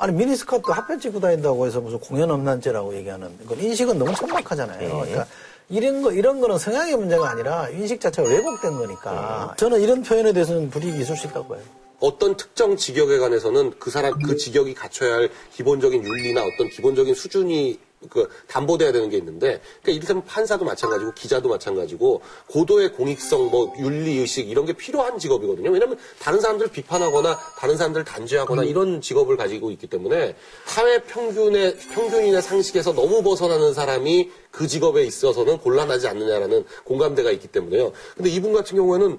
[0.00, 4.78] 아니 미니스커트 핫팬츠 입고 다닌다고 해서 무슨 공연 음란죄라고 얘기하는 이건 인식은 너무 천박하잖아요.
[4.88, 5.26] 그러니까
[5.68, 10.70] 이런 거 이런 거는 성향의 문제가 아니라 인식 자체가 왜곡된 거니까 저는 이런 표현에 대해서는
[10.70, 11.60] 불이익이 있을 수 있다고 봐요.
[12.00, 17.78] 어떤 특정 직역에 관해서는 그 사람 그 직역이 갖춰야 할 기본적인 윤리나 어떤 기본적인 수준이
[18.08, 24.18] 그 담보돼야 되는 게 있는데 그러니까 이를테면 판사도 마찬가지고 기자도 마찬가지고 고도의 공익성 뭐 윤리
[24.18, 25.70] 의식 이런 게 필요한 직업이거든요.
[25.70, 30.34] 왜냐하면 다른 사람들을 비판하거나 다른 사람들을 단죄하거나 이런 직업을 가지고 있기 때문에
[30.64, 37.92] 사회 평균의 평균인의 상식에서 너무 벗어나는 사람이 그 직업에 있어서는 곤란하지 않느냐라는 공감대가 있기 때문에요.
[38.16, 39.18] 근데 이분 같은 경우에는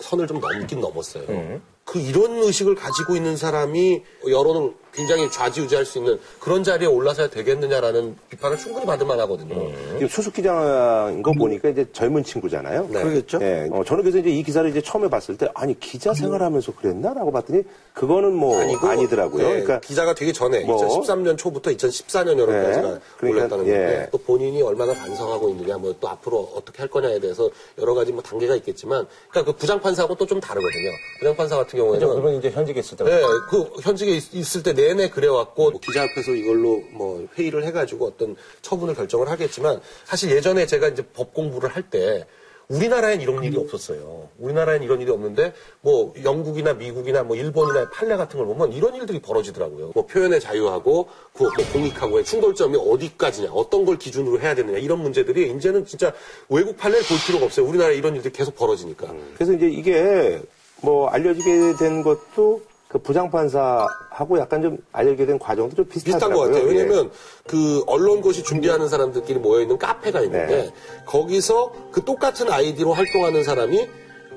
[0.00, 1.60] 선을 좀 넘긴 넘었어요.
[1.84, 8.16] 그 이런 의식을 가지고 있는 사람이 여론을 굉장히 좌지우지할 수 있는 그런 자리에 올라서야 되겠느냐라는
[8.28, 9.72] 비판을 충분히 받을 만하거든요.
[9.94, 12.88] 지금 수석 기자인 거 보니까 이제 젊은 친구잖아요.
[12.90, 13.02] 네.
[13.02, 13.38] 그러겠죠?
[13.40, 17.32] 예, 어, 저는 그래서 이제 이 기사를 이제 처음에 봤을 때 아니 기자 생활하면서 그랬나라고
[17.32, 17.62] 봤더니
[17.94, 20.76] 그거는 뭐 아니고, 아니더라고요 네, 그러니까 기자가 되기 전에 뭐.
[20.76, 23.70] 2013년 초부터 2014년 여름까지가 네, 그러니까, 올랐다는 예.
[23.70, 28.12] 건데 또 본인이 얼마나 반성하고 있느냐 뭐 또 앞으로 어떻게 할 거냐에 대해서 여러 가지
[28.12, 30.90] 뭐 단계가 있겠지만 그러니까 그 부장판사하고 또 좀 다르거든요.
[31.18, 35.70] 부장판사 같은 경우에는 그건 이제 현직에 있을 때 네, 그 현직에 있, 을때 내내 그래왔고
[35.70, 41.02] 뭐 기자 앞에서 이걸로 뭐 회의를 해가지고 어떤 처분을 결정을 하겠지만 사실 예전에 제가 이제
[41.14, 42.26] 법 공부를 할 때
[42.68, 44.28] 우리나라엔 이런 일이 없었어요.
[44.38, 49.20] 우리나라엔 이런 일이 없는데 뭐 영국이나 미국이나 뭐 일본이나 판례 같은 걸 보면 이런 일들이
[49.20, 49.92] 벌어지더라고요.
[49.94, 55.84] 뭐 표현의 자유하고 그뭐 공익하고의 충돌점이 어디까지냐, 어떤 걸 기준으로 해야 되느냐 이런 문제들이 이제는
[55.84, 56.12] 진짜
[56.48, 57.66] 외국 판례를 볼 필요가 없어요.
[57.66, 59.12] 우리나라에 이런 일들이 계속 벌어지니까.
[59.34, 60.40] 그래서 이제 이게
[60.80, 66.20] 뭐 알려지게 된 것도 그 부장판사하고 약간 좀 알려지게 된 과정도 좀 비슷한.
[66.30, 66.62] 것 같아요.
[66.62, 66.68] 예.
[66.68, 67.10] 왜냐면
[67.46, 70.70] 그 언론고시 준비하는 사람들끼리 모여 있는 카페가 있는데 네.
[71.06, 73.88] 거기서 그 똑같은 아이디로 활동하는 사람이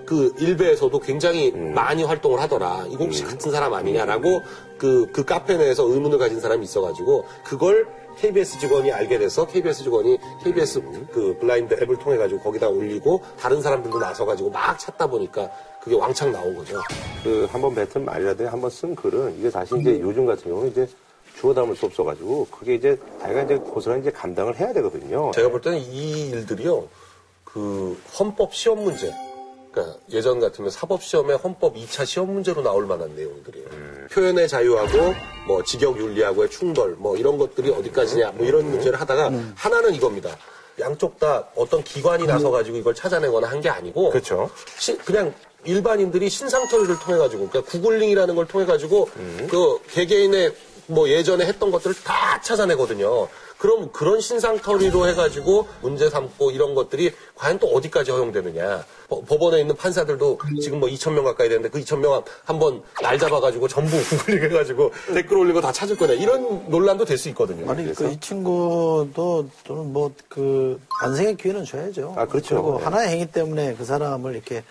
[0.05, 1.73] 그 일베에서도 굉장히 음.
[1.73, 2.85] 많이 활동을 하더라.
[2.89, 4.41] 이거 혹시 같은 사람 아니냐라고
[4.77, 7.87] 그, 그 카페 내에서 의문을 가진 사람이 있어가지고 그걸
[8.17, 11.07] KBS 직원이 알게 돼서 KBS 직원이 KBS 음.
[11.11, 15.49] 그 블라인드 앱을 통해 가지고 거기다 올리고 다른 사람들도 나서 가지고 막 찾다 보니까
[15.81, 16.79] 그게 왕창 나온 거죠.
[17.23, 20.87] 그한 번 뱉은 말이라든지 한번 쓴 글은 이게 사실 이제 요즘 같은 경우는 이제
[21.35, 25.31] 주워 담을 수 없어가지고 그게 이제 자기가 이제 고스란히 이제 감당을 해야 되거든요.
[25.31, 26.87] 제가 볼 때는 이 일들이요,
[27.43, 29.13] 그 헌법 시험 문제,
[29.71, 33.67] 그러니까 예전 같으면 사법 시험에 헌법 2차 시험 문제로 나올 만한 내용들이에요.
[34.11, 35.13] 표현의 자유하고
[35.47, 40.35] 뭐 직역 윤리하고의 충돌, 뭐 이런 것들이 어디까지냐, 뭐 이런 문제를 하다가 하나는 이거입니다.
[40.79, 44.49] 양쪽 다 어떤 기관이 나서 가지고 이걸 찾아내거나 한 게 아니고, 그렇죠.
[44.77, 49.09] 시- 그냥 일반인들이 신상 처리를 통해 가지고 그러니까 구글링이라는 걸 통해 가지고
[49.49, 50.53] 그 개개인의
[50.87, 53.27] 뭐 예전에 했던 것들을 다 찾아내거든요.
[53.57, 58.85] 그럼 그런 신상 처리로 해가지고 문제 삼고 이런 것들이 과연 또 어디까지 허용되느냐.
[59.09, 63.19] 법- 법원에 있는 판사들도 지금 뭐 2천 명 가까이 되는데 그 2천 명 한번 날
[63.19, 67.69] 잡아가지고 전부 구글링 해가지고 댓글 올리고 다 찾을 거냐 이런 논란도 될 수 있거든요.
[67.71, 72.13] 아니, 그, 이 친구도 저는 뭐, 그, 반성의 기회는 줘야죠.
[72.17, 72.55] 아, 그렇죠.
[72.55, 72.83] 그리고 네.
[72.85, 74.63] 하나의 행위 때문에 그 사람을 이렇게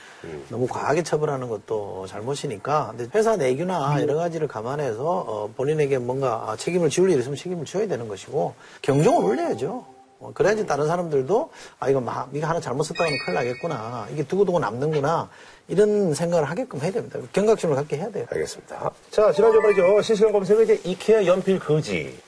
[0.48, 2.94] 너무 과하게 처벌하는 것도 잘못이니까.
[2.96, 7.64] 근데 회사 내규나 여러 가지를 감안해서 어, 본인에게 뭔가 아, 책임을 지울 일이 있으면 책임을
[7.66, 9.93] 져야 되는 것이고, 경종을 울려야죠.
[10.20, 11.50] 어, 그래야지 다른 사람들도
[11.80, 14.06] 아, 이거 막, 이거 하나 잘못 썼다가는 큰일 나겠구나.
[14.12, 15.28] 이게 두고두고 남는구나.
[15.68, 17.18] 이런 생각을 하게끔 해야 됩니다.
[17.32, 18.26] 경각심을 갖게 해야 돼요.
[18.30, 18.90] 알겠습니다.
[19.10, 20.00] 자, 지난주 말이죠.
[20.02, 22.18] 실시간 검색에 이제 이케아 연필 거지.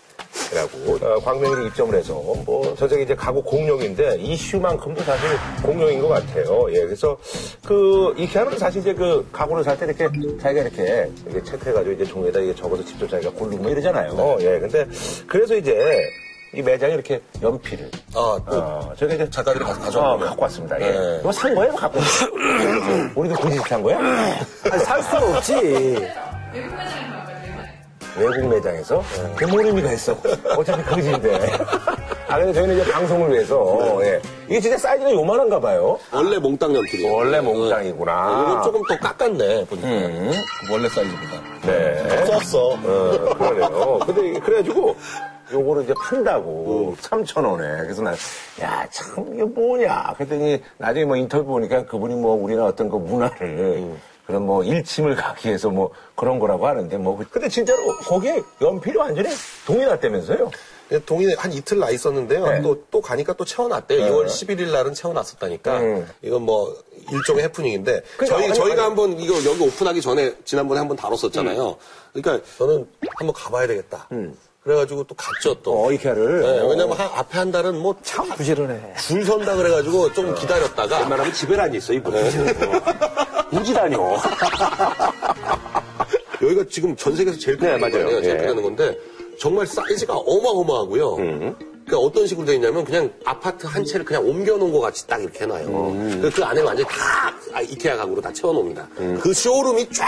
[0.55, 5.29] 라고 어, 광명이 입점을 해서 뭐 전세계 이제 가구 공룡인데 이슈만큼도 사실
[5.63, 6.67] 공룡인 것 같아요.
[6.71, 7.17] 예, 그래서
[7.65, 10.05] 그 이케아는 사실 이제 그 가구를 살 때 이렇게
[10.39, 14.37] 자기가 이렇게 이렇게 체크해가지고 이제 종이에다 이게 적어서 직접 자기가 고르고 뭐 이러잖아요.
[14.41, 14.87] 예, 근데
[15.27, 16.07] 그래서 이제
[16.57, 20.31] 이 매장에 이렇게 연필을 아, 또 어, 저희가 이제 작가들이 가서 어, 가져온 거예요.
[20.31, 20.81] 갖고 왔습니다.
[20.81, 20.91] 예.
[20.91, 21.19] 네.
[21.21, 21.75] 이거 산 거예요?
[21.75, 22.31] 갖고 왔어요?
[23.15, 23.99] 우리도 거짓 산 거야?
[23.99, 26.09] 아니, 살 수가 없지.
[28.19, 29.03] 외국 매장에서
[29.37, 30.17] 그뭔 의미가 있어.
[30.57, 31.39] 어차피 거지인데.
[32.29, 34.21] 아, 근데 저희는 이제 방송을 위해서, 예.
[34.49, 35.99] 이게 진짜 사이즈가 요만한가 봐요.
[36.11, 37.13] 원래 몽땅 연필이에요.
[37.15, 38.45] 원래 몽땅이구나.
[38.49, 39.89] 이건 조금 더 깎았네 보니까
[40.73, 41.43] 원래 사이즈보다.
[41.67, 42.25] 네.
[42.27, 42.71] 썼어.
[42.71, 43.99] 어, 그러네요.
[44.07, 44.97] 근데 이게 그래가지고,
[45.53, 47.83] 요거를 이제 판다고, 3,000원에.
[47.83, 48.15] 그래서 난,
[48.61, 50.15] 야, 참, 이게 뭐냐.
[50.17, 55.49] 그랬더니, 나중에 뭐 인터뷰 보니까 그분이 뭐 우리나라 어떤 그 문화를, 그런 뭐 일침을 가기
[55.49, 57.17] 위해서 뭐 그런 거라고 하는데 뭐.
[57.31, 59.29] 근데 진짜로 거기에 연필이 완전히
[59.67, 60.51] 동이 났다면서요?
[61.05, 62.47] 동이 한 이틀 나 있었는데요.
[62.47, 62.63] 네.
[62.63, 64.13] 또, 또 가니까 또 채워놨대요.
[64.13, 65.81] 2월 11일 날은 채워놨었다니까.
[65.81, 66.09] 음.
[66.23, 66.77] 이건 뭐
[67.13, 68.89] 일종의 해프닝인데 그러니까 저희 아니, 저희가 아니.
[68.89, 71.77] 한번 이거 여기 오픈하기 전에 지난번에 한번 다뤘었잖아요.
[72.13, 74.09] 그러니까 저는 한번 가봐야 되겠다.
[74.67, 75.87] 그래가지고 또 갔죠 또.
[75.87, 76.41] 어, 이케아를.
[76.41, 78.95] 네, 왜냐면 한- 앞에 한 달은 뭐 참 부지런해.
[78.99, 82.13] 줄 선다 그래가지고 좀 기다렸다가 웬만하면 집에 다니 있어, 이분.
[83.53, 83.97] 우지 다녀.
[86.43, 88.07] 여기가 지금 전 세계에서 제일 큰 네, 맞아요.
[88.07, 88.21] 거예요.
[88.23, 88.41] 제일 예.
[88.41, 88.99] 크다는 건데
[89.39, 91.15] 정말 사이즈가 어마어마하고요.
[91.17, 91.55] 음.
[91.87, 95.45] 그러니까 어떤 식으로 되어 있냐면 그냥 아파트 한 채를 그냥 옮겨놓은 것 같이 딱 이렇게
[95.45, 95.67] 해놔요.
[95.69, 96.31] 음.
[96.35, 98.89] 그 안에 완전히 다 아, 이케아 가구로 다 채워놓습니다.
[99.21, 100.05] 그 쇼룸이 쫙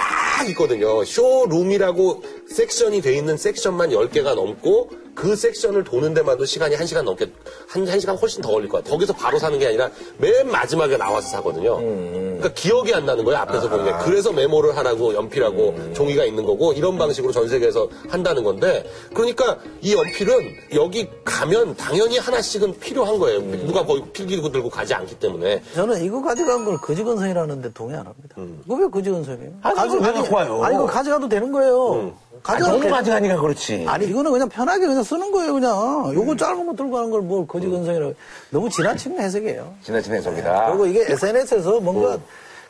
[0.49, 1.05] 있거든요.
[1.05, 2.23] 쇼룸이라고
[2.59, 7.27] 섹션이 돼 있는 섹션만 10개가 넘고 그 섹션을 도는 데만도 시간이 1시간 넘게
[7.67, 8.83] 한, 1시간 훨씬 더 걸릴 거야.
[8.83, 11.77] 거기서 바로 사는 게 아니라 맨 마지막에 나와서 사거든요.
[11.79, 13.41] 그러니까 기억이 안 나는 거예요.
[13.41, 13.93] 앞에서 보는 게.
[14.05, 19.93] 그래서 메모를 하라고 연필하고 종이가 있는 거고 이런 방식으로 전 세계에서 한다는 건데 그러니까 이
[19.93, 23.41] 연필은 여기 가면 당연히 하나씩은 필요한 거예요.
[23.67, 25.63] 누가 거기 필기구 들고 가지 않기 때문에.
[25.75, 28.37] 저는 이거 가져간 걸 거지건성이라는데 동의 안 합니다.
[28.63, 29.53] 그거 왜 거지건성이에요?
[29.63, 30.63] 아니, 갖고 와요?
[30.63, 32.13] 아니, 이거 가져가도 되는 거예요.
[32.15, 33.85] 아, 가져가도 너무 돼- 가져가니까 그렇지.
[33.89, 36.13] 아니, 이거는 그냥 편하게 그냥 쓰는 거예요, 그냥.
[36.15, 38.15] 요거 짧은 거 들고 가는 걸 뭘 거지건성이라고.
[38.51, 39.75] 너무 지나치는 해석이에요.
[39.83, 40.67] 지나친 해석이다.
[40.69, 42.19] 그리고 이게 SNS에서 뭔가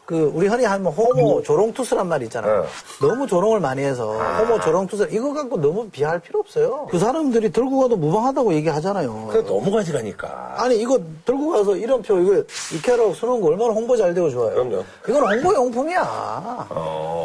[0.08, 2.64] 그 우리 흔히 하면 호모 조롱투스란 말이 있잖아요.
[2.98, 6.86] 너무 조롱을 많이 해서 호모 조롱투스 이거 갖고 너무 비할 필요 없어요.
[6.90, 9.28] 그 사람들이 들고 가도 무방하다고 얘기하잖아요.
[9.30, 10.54] 근데 너무 가져가니까.
[10.56, 12.42] 아니 이거 들고 가서 이름표 이거
[12.74, 14.54] 이케아라고 쓰는 거 얼마나 홍보 잘 되고 좋아요.
[14.54, 14.82] 그럼요.
[15.06, 16.68] 이건 홍보 용품이야.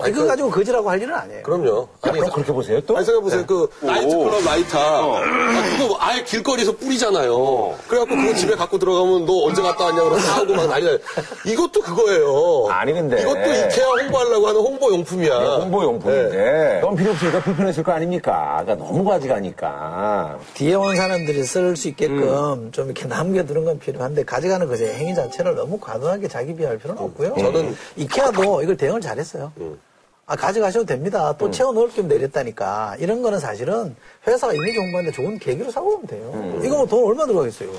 [0.09, 1.43] 이거 가지고 거지라고 할 일은 아니에요.
[1.43, 1.87] 그럼요.
[2.01, 2.97] 아니, 그럼 그렇게 보세요, 또?
[2.97, 3.45] 아니 생각해 보세요.
[3.47, 5.21] 그 나이트클럽 라이터 아,
[5.77, 7.75] 그거 아예 길거리에서 뿌리잖아요.
[7.87, 10.97] 그래갖고 그거 집에 갖고 들어가면 너 언제 갔다 왔냐 그러고 싸우고 막 난리나요.
[11.45, 12.72] 이것도 그거예요.
[12.79, 13.21] 아니, 근데.
[13.21, 15.39] 이것도 이케아 홍보하려고 하는 홍보 용품이야.
[15.39, 16.35] 네, 홍보 용품인데.
[16.37, 16.79] 네.
[16.81, 18.61] 너무 필요 없으니까 불편했을 거 아닙니까?
[18.63, 20.39] 그러니까 너무 가져가니까.
[20.53, 25.55] 뒤에 온 사람들이 쓸 수 있게끔 좀 이렇게 남겨두는 건 필요한데 가져가는 그 행위 자체를
[25.55, 27.35] 너무 과도하게 자기 비할 필요는 없고요.
[27.35, 29.51] 저는- 이케아도 이걸 대응을 잘했어요.
[30.25, 31.35] 아, 가져가셔도 됩니다.
[31.37, 32.95] 또 채워 넣을 겸 내렸다니까.
[32.99, 36.59] 이런 거는 사실은 회사가 이미지 홍보하는데 좋은 계기로 사고 오면 돼요.
[36.63, 37.69] 이거 뭐 돈 얼마 들어가겠어요.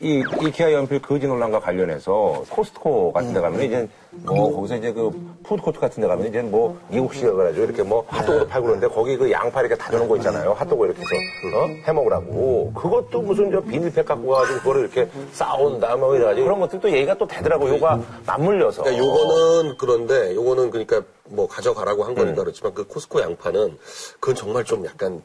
[0.00, 5.10] 이 이케아 연필 거지 논란과 관련해서 코스트코 같은 데 가면 이제 뭐 거기서 이제 그
[5.44, 9.30] 푸드코트 같은 데 가면 이제 뭐 미국식이라 그래가지고 이렇게 뭐 핫도그도 팔고 그러는데 거기 그
[9.30, 10.54] 양파 이렇게 다져놓은 거 있잖아요.
[10.54, 11.66] 핫도그 이렇게 해서 어?
[11.86, 12.72] 해 먹으라고.
[12.74, 17.26] 그것도 무슨 저 비닐팩 갖고 가가지고 그거를 이렇게 싸온다 뭐 이래가지고 그런 것들도 얘기가 또
[17.26, 17.68] 되더라고.
[17.68, 18.82] 요가 맞물려서.
[18.82, 22.14] 그러니까 요거는 그런데 요거는 그러니까 뭐 가져가라고 한 음.
[22.16, 23.76] 거니까 그렇지만 그 코스코 양파는
[24.18, 25.22] 그건 정말 좀 약간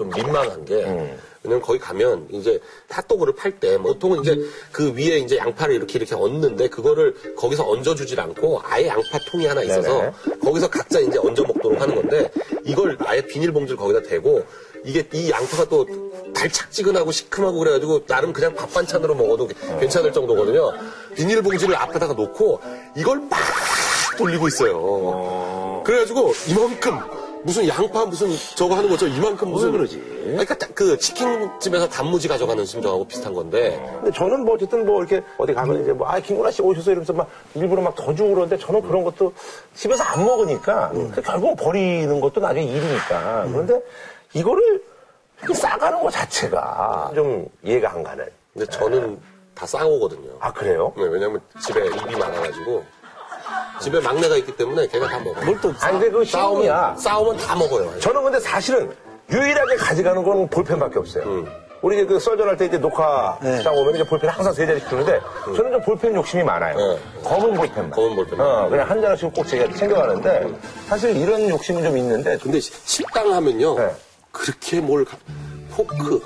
[0.00, 1.18] 좀 민망한 게 음.
[1.42, 2.58] 왜냐면 거기 가면 이제
[2.88, 4.38] 핫도그를 팔 때 보통은 이제
[4.72, 9.62] 그 위에 이제 양파를 이렇게 이렇게 얹는데 그거를 거기서 얹어주질 않고 아예 양파 통이 하나
[9.62, 10.12] 있어서 네네.
[10.42, 12.30] 거기서 각자 이제 얹어 먹도록 하는 건데
[12.64, 14.42] 이걸 아예 비닐봉지를 거기다 대고
[14.84, 15.86] 이게 이 양파가 또
[16.34, 20.72] 달착지근하고 시큼하고 그래가지고 나름 그냥 밥 반찬으로 먹어도 괜찮을 정도거든요.
[21.14, 22.60] 비닐봉지를 앞에다가 놓고
[22.96, 23.38] 이걸 막
[24.16, 25.82] 돌리고 있어요.
[25.84, 29.06] 그래가지고 이만큼 무슨 양파 무슨 저거 하는 거죠?
[29.06, 29.98] 이만큼 무슨 그러지?
[30.24, 35.54] 그러니까 딱그 치킨집에서 단무지 가져가는 심정하고 비슷한 건데 근데 저는 뭐 어쨌든 뭐 이렇게 어디
[35.54, 38.82] 가면 이제 뭐, 아, 김구나 씨 오셔서 이러면서 막 일부러 막 더 주고 그러는데 저는
[38.82, 39.32] 그런 것도
[39.74, 43.46] 집에서 안 먹으니까 그 결국 버리는 것도 나중에 일이니까.
[43.50, 43.80] 그런데
[44.32, 44.82] 이거를
[45.38, 48.26] 이렇게 싸가는 것 자체가 좀 이해가 안 가는.
[48.54, 49.18] 근데 저는
[49.54, 50.30] 다 싸오거든요.
[50.40, 50.92] 아, 그래요?
[50.96, 52.84] 네, 왜냐면 집에 입이 많아가지고
[53.80, 55.44] 집에 막내가 있기 때문에 걔가 다 먹어요.
[55.44, 56.96] 뭘 또 아니, 근데 그 싸우면 시험이야.
[56.98, 57.98] 싸우면 다 먹어요.
[58.00, 58.90] 저는 근데 사실은
[59.30, 61.24] 유일하게 가져가는 건 볼펜밖에 없어요.
[61.24, 61.46] 음.
[61.82, 65.18] 우리 이제 그 썰전할 때 이제 녹화장 오면 이제 볼펜 항상 세 자리씩 주는데
[65.56, 66.76] 저는 좀 볼펜 욕심이 많아요.
[66.76, 66.98] 네.
[67.24, 67.90] 검은 볼펜만.
[67.92, 68.46] 검은 볼펜만.
[68.46, 70.46] 어, 그냥 한 자락씩 꼭 제가 챙겨가는데
[70.86, 73.78] 사실 이런 욕심은 좀 있는데 근데 시- 식당 하면요.
[73.78, 73.90] 네.
[74.30, 75.16] 그렇게 뭘 가-
[75.70, 76.20] 포크,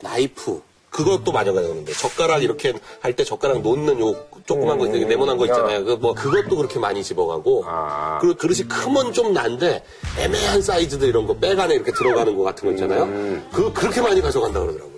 [0.00, 0.62] 나이프
[0.94, 4.14] 그것도 되는데 젓가락 이렇게 할 때 젓가락 놓는 요
[4.46, 5.84] 조그만 거 있는데 네모난 거 있잖아요.
[5.84, 8.18] 그뭐 그것도 그렇게 많이 집어가고 아.
[8.20, 9.82] 그리고 그릇이 크면 좀 난데
[10.18, 13.06] 애매한 사이즈들 이런 거 백 안에 이렇게 들어가는 거 같은 거 있잖아요.
[13.52, 14.93] 그 그렇게 많이 가져간다 그러더라고 요.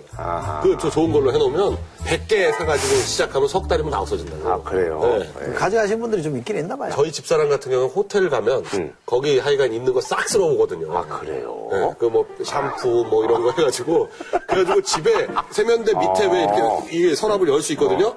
[0.63, 4.49] 그 저 좋은 걸로 해놓으면 100개 사가지고 시작하면 석 달이면 다 없어진다고.
[4.49, 4.99] 아 그래요?
[5.39, 5.53] 네.
[5.53, 6.91] 가져가신 분들이 좀 있긴 있나 봐요.
[6.95, 8.63] 저희 집사람 같은 경우는 호텔 가면
[9.05, 10.87] 거기 하여간 있는 거 싹 쓸어오거든요.
[10.87, 10.95] 음.
[10.97, 11.67] 아 그래요?
[11.71, 14.09] 네, 그뭐 샴푸 뭐 이런 거 해가지고
[14.47, 16.61] 그래가지고 집에 세면대 밑에 왜 이렇게
[16.97, 18.13] 이게 서랍을 열 수 있거든요.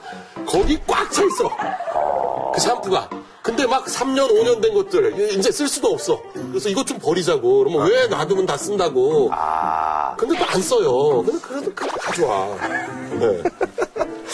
[0.47, 1.51] 거기 꽉 차 있어.
[2.55, 3.09] 그 샴푸가.
[3.43, 6.21] 근데 막 3년 5년 된 것들 이제 쓸 수도 없어.
[6.51, 7.59] 그래서 이것 좀 버리자고.
[7.65, 9.31] 그러면 왜 놔두면 다 쓴다고.
[9.33, 11.23] 아 근데 또 안 써요.
[11.23, 12.47] 근데 그래도 그거 가져와.
[13.19, 13.43] 네.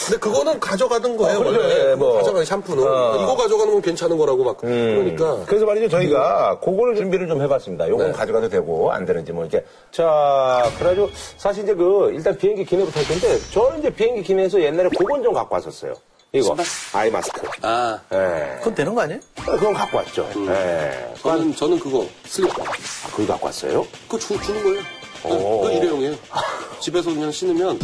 [0.07, 1.59] 근데 그거는 가져가던 거예요, 어, 그래요.
[1.61, 1.85] 원래.
[1.85, 2.15] 네, 뭐.
[2.17, 2.83] 가져가는 샴푸는.
[2.83, 3.17] 어.
[3.23, 4.63] 이거 가져가는 건 괜찮은 거라고 막.
[4.65, 5.15] 음.
[5.17, 5.45] 그러니까.
[5.47, 7.89] 그래서 말이죠 저희가 그거를 준비를 좀 해봤습니다.
[7.89, 8.13] 요건 네.
[8.13, 13.07] 가져가도 되고 안 되는지 뭐 이렇게 자 그래가지고 사실 이제 그 일단 비행기 기내부터 할
[13.07, 15.95] 텐데 저는 이제 비행기 기내에서 옛날에 그건 좀 갖고 왔었어요.
[16.39, 16.57] 이거
[16.93, 17.47] 아이 마스크.
[17.63, 18.57] 아, 예.
[18.59, 19.21] 그건 되는 거 아니에요?
[19.45, 20.29] 그건 갖고 왔죠.
[20.49, 21.15] 예.
[21.23, 22.63] 저는, 저는 그거 슬리퍼.
[23.15, 23.87] 그거 갖고 왔어요?
[24.09, 24.83] 그거 주, 주는 거예요.
[25.23, 26.15] 그 일회용이에요.
[26.81, 27.79] 집에서 그냥 신으면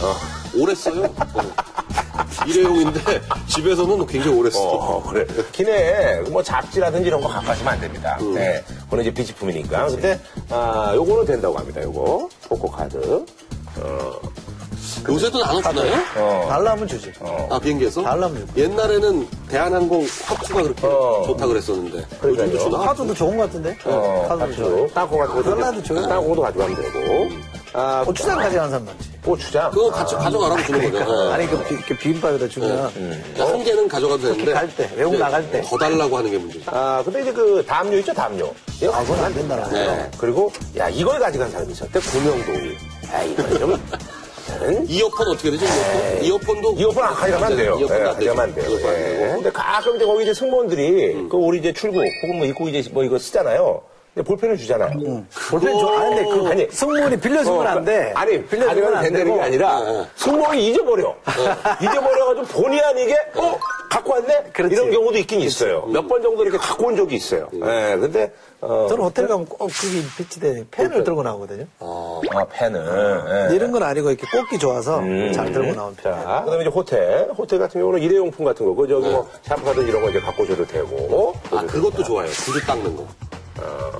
[0.57, 1.05] 오래 써요.
[1.05, 1.43] 어.
[2.47, 3.01] 일회용인데
[3.49, 4.61] 집에서는 굉장히 오래 써.
[4.61, 5.27] 어, 그래.
[5.53, 8.19] 기내에 뭐 잡지라든지 이런 거 갖고 가시면 안 됩니다.
[8.35, 8.63] 네.
[8.85, 9.87] 그거는 이제 비치품이니까.
[9.87, 12.29] 근데, 아, 요거는 된다고 합니다, 요거.
[12.49, 13.25] 포코 카드.
[15.09, 15.93] 요새도 나눠주나요?
[16.17, 16.47] 어.
[16.49, 17.13] 달라면 주지.
[17.51, 18.03] 아 비행기에서?
[18.03, 18.61] 달라면 주고.
[18.61, 21.23] 옛날에는 대한항공 합수가 그렇게 어.
[21.27, 22.47] 좋다 그랬었는데 그러니까요.
[22.49, 22.79] 요즘도 주나?
[22.79, 23.77] 카드도 좋은 것 같은데?
[23.85, 24.57] 어, 카드도 카드.
[24.57, 24.89] 좋아요.
[24.89, 25.43] 땅콩 같은.
[25.43, 26.07] 달라도 이제 줘요.
[26.09, 27.53] 땅콩도 가져가면 되고.
[27.75, 29.11] 아, 고추장 가져가는 사람 많지.
[29.25, 29.71] 고추장.
[29.71, 31.29] 그거 같이 가져가라고 주는 거죠.
[31.29, 31.33] 예.
[31.33, 32.93] 아니, 그, 비, 그 비빔밥에다 주면.
[32.93, 35.63] 그러니까 한 개는 가져가도 되는데 갈 때, 외국 나갈 때.
[35.63, 36.65] 더 달라고 하는 게 문제죠.
[36.71, 38.51] 아, 근데 이제 그 담요 있죠, 담요.
[38.83, 39.77] 이거 아, 그건 안 된다는 거죠.
[39.77, 40.11] 네.
[40.19, 41.99] 그리고, 야, 이걸 가져간 사람이 있었대.
[41.99, 42.77] 구명동이.
[43.11, 43.83] 아, 이거 좀.
[44.89, 45.65] 이어폰 어떻게 되죠?
[45.65, 46.25] 이어폰?
[46.25, 47.77] 이어폰도 이어폰 안 가져가면 안 돼요.
[47.81, 48.35] 이어폰 예, 안 되죠.
[48.35, 48.71] 가져가면 안 돼요.
[48.71, 49.05] 이어폰 안 예.
[49.05, 49.35] 되고.
[49.35, 53.05] 근데 가끔 이제 거기 이제 승무원들이 그 우리 이제 출국 혹은 뭐 입국 이제 뭐
[53.05, 53.83] 이거 쓰잖아요.
[54.15, 54.91] 근데 볼펜을 주잖아요.
[55.51, 55.87] 볼펜 줘.
[55.89, 56.69] 아, 근데 그, 아니.
[56.71, 58.13] 승무원이 빌려주면 어, 안 돼.
[58.15, 59.35] 아니, 빌려주면 안 된다는.
[59.37, 60.07] 게 아니라 어.
[60.17, 61.17] 승무원이 잊어버려.
[61.81, 64.51] 잊어버려가지고 본의 아니게 어 갖고 왔네.
[64.53, 64.75] 그렇지.
[64.75, 65.87] 이런 경우도 있긴 있어요.
[65.87, 67.49] 몇번 정도 이렇게 갖고 온 적이 있어요.
[67.55, 71.65] 예, 근데 어, 저는 호텔 가면 꼭 거기 비치대 펜을 들고 나오거든요.
[71.81, 72.81] 아 펜을.
[72.81, 73.33] 예.
[73.49, 75.01] 근데 이런 건 아니고 이렇게 꽂기 좋아서
[75.35, 76.13] 잘 들고 나온 펜.
[76.13, 79.87] 자, 그다음에 이제 호텔, 호텔 같은 경우는 일회용품 같은 거, 그 저기 뭐 샴푸 같은
[79.89, 81.35] 이런 거 이제 갖고 오셔도 되고.
[81.51, 82.27] 아 그것도 좋아요.
[82.29, 83.07] 구두 닦는 거.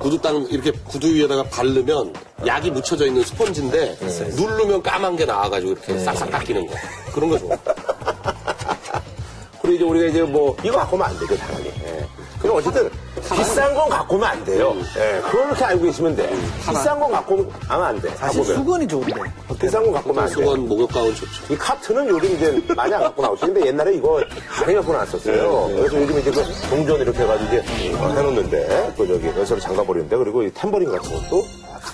[0.01, 2.13] 구두 닦는 이렇게 구두 위에다가 바르면
[2.45, 3.97] 약이 묻혀져 있는 스펀지인데
[4.35, 6.73] 누르면 까만 게 나와가지고 이렇게 싹싹 닦이는 거.
[7.13, 7.55] 그런 거 좋아.
[9.61, 11.67] 그리고 이제 우리가 이제 뭐 이거 갖고 오면 안 되죠, 당연히.
[11.67, 12.05] 예.
[12.41, 12.89] 근데 어쨌든
[13.31, 14.75] 비싼 건 갖고 오면 안 돼요.
[14.97, 16.29] 예, 그렇게 알고 있으면 돼.
[16.67, 18.09] 비싼 건 갖고 오면 안 돼.
[18.15, 18.55] 사실 갖고 오면.
[18.55, 19.13] 수건이 좋은데.
[19.59, 20.33] 비싼 건 갖고 오면 안 돼.
[20.35, 21.53] 수건 목욕 가운 좋죠.
[21.53, 23.45] 이 카트는 요즘 이제 많이 안 갖고 나오죠.
[23.47, 24.21] 근데 옛날에 이거
[24.61, 25.67] 많이 갖고 나왔었어요.
[25.75, 30.43] 그래서 요즘 이제 그 동전 이렇게 해가지고 이제 어, 해놓는데, 또 저기 연서를 잠가버리는데, 그리고
[30.43, 31.45] 이 탬버린 같은 것도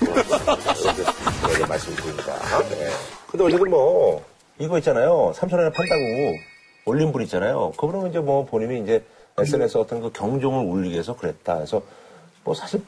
[0.01, 2.33] 이렇게 네, 말씀드립니다.
[2.69, 2.89] 네.
[3.27, 4.23] 근데 어쨌든 뭐,
[4.57, 5.33] 이거 있잖아요.
[5.35, 6.01] 3천 원에 판다고
[6.85, 7.71] 올린 분 있잖아요.
[7.77, 9.03] 그분은 이제 뭐 본인이 이제
[9.41, 11.55] SNS 어떤 그 경종을 울리기 위해서 그랬다.
[11.55, 11.81] 그래서
[12.43, 12.81] 뭐 사실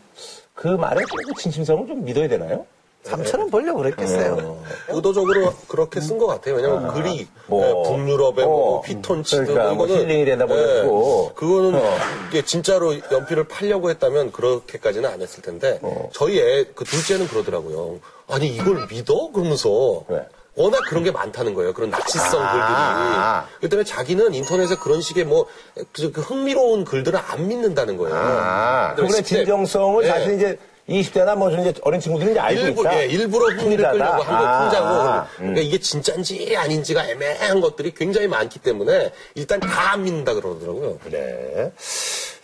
[0.53, 2.65] 그 말에 그 진심성을 좀 믿어야 되나요?
[3.03, 4.63] 3천원 벌려고 그랬겠어요.
[4.89, 6.55] 의도적으로 그렇게 쓴 것 같아요.
[6.55, 7.65] 왜냐면 글이 뭐.
[7.65, 8.81] 예, 북유럽의 뭐 어.
[8.81, 11.31] 피톤치드 그러니까 뭐 힐링이 된다 뭐 이러고.
[11.33, 11.95] 그거는 어.
[12.29, 16.09] 이게 진짜로 연필을 팔려고 했다면 그렇게까지는 안 했을 텐데 어.
[16.13, 17.99] 저희 애 그 둘째는 그러더라고요.
[18.27, 19.31] 아니 이걸 믿어?
[19.31, 20.23] 그러면서 왜?
[20.55, 21.73] 워낙 그런 게 많다는 거예요.
[21.73, 23.45] 그런 낚시성 아.
[23.45, 23.57] 글들이.
[23.59, 25.45] 그렇기 때문에 자기는 인터넷에 그런 식의 뭐,
[25.93, 28.15] 그, 그 흥미로운 글들을 안 믿는다는 거예요.
[28.15, 30.09] 아, 근데 그분의 10대 진정성을 예.
[30.09, 30.59] 사실 이제
[30.89, 32.99] 20대나 뭐 이제 어린 친구들이 이제 알고 일부, 있다.
[32.99, 33.91] 예, 일부러 흥미를.
[33.91, 34.87] 끌려고 한 거, 아, 풍자고.
[34.87, 40.99] 아, 그러니까 이게 진짜인지 아닌지가 애매한 것들이 굉장히 많기 때문에 일단 다 안 믿는다 그러더라고요.
[41.09, 41.71] 네.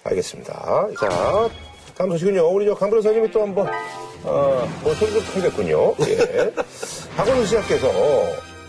[0.04, 0.88] 알겠습니다.
[1.00, 1.50] 자,
[1.98, 2.48] 다음 소식은요.
[2.50, 3.70] 우리 저 선생님이 또 한번,
[4.24, 5.96] 어, 뭐 소리를 풀겠군요.
[6.08, 6.54] 예.
[7.16, 7.88] 박원순 씨께서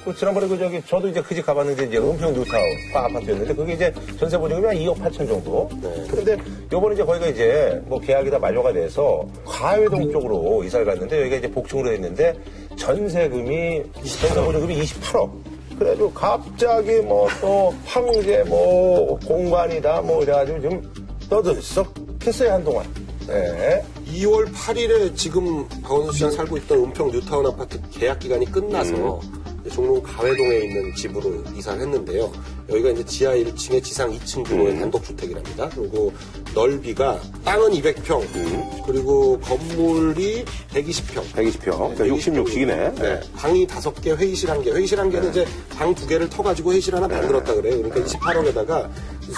[0.05, 3.73] 그 지난번에 그 저기 저도 이제 그 집 가봤는데 이제 은평 뉴타운 바 아파트였는데 그게
[3.75, 5.69] 이제 전세 보증금이 한 2억 8천 정도.
[6.11, 6.37] 근데
[6.73, 11.51] 요번에 이제 거기가 이제 뭐 계약이 다 만료가 돼서 가회동 쪽으로 이사를 갔는데 여기가 이제
[11.51, 12.35] 복층으로 했는데
[12.77, 15.31] 전세금이 전세 보증금이 28억.
[15.79, 20.93] 그래도 갑자기 뭐또 황제 뭐 공간이다 뭐 이래가지고 좀
[21.29, 21.93] 떠들썩
[22.27, 22.87] 했어요 한동안.
[23.27, 23.83] 네.
[24.15, 29.21] 2월 8일에 지금 박원순 씨랑 살고 있던 은평 뉴타운 아파트 계약 기간이 끝나서
[29.61, 32.33] 이제 종로 가회동에 있는 집으로 이사를 했는데요.
[32.71, 35.69] 여기가 이제 지하 1층에 지상 2층 규모의 단독주택이랍니다.
[35.75, 36.13] 그리고
[36.55, 41.23] 넓이가 땅은 200평, 그리고 건물이 120평.
[41.33, 41.97] 120평.
[41.97, 43.01] 그러니까 66씩이네.
[43.01, 43.21] 네.
[43.37, 44.71] 방이 다섯 개, 회의실 한 개.
[44.71, 47.83] 회의실 한 개는 이제 방두 개를 터가지고 회의실 하나 만들었다 그래요.
[47.83, 48.89] 그러니까 28억에다가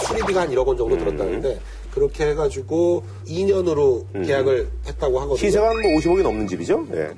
[0.07, 1.61] 수리비가 한 1억 원 정도 들었다는데
[1.93, 5.37] 그렇게 해가지고 2년으로 계약을 했다고 하거든요.
[5.37, 6.87] 시세가 한뭐 50억이 넘는 집이죠?
[6.91, 7.11] 네.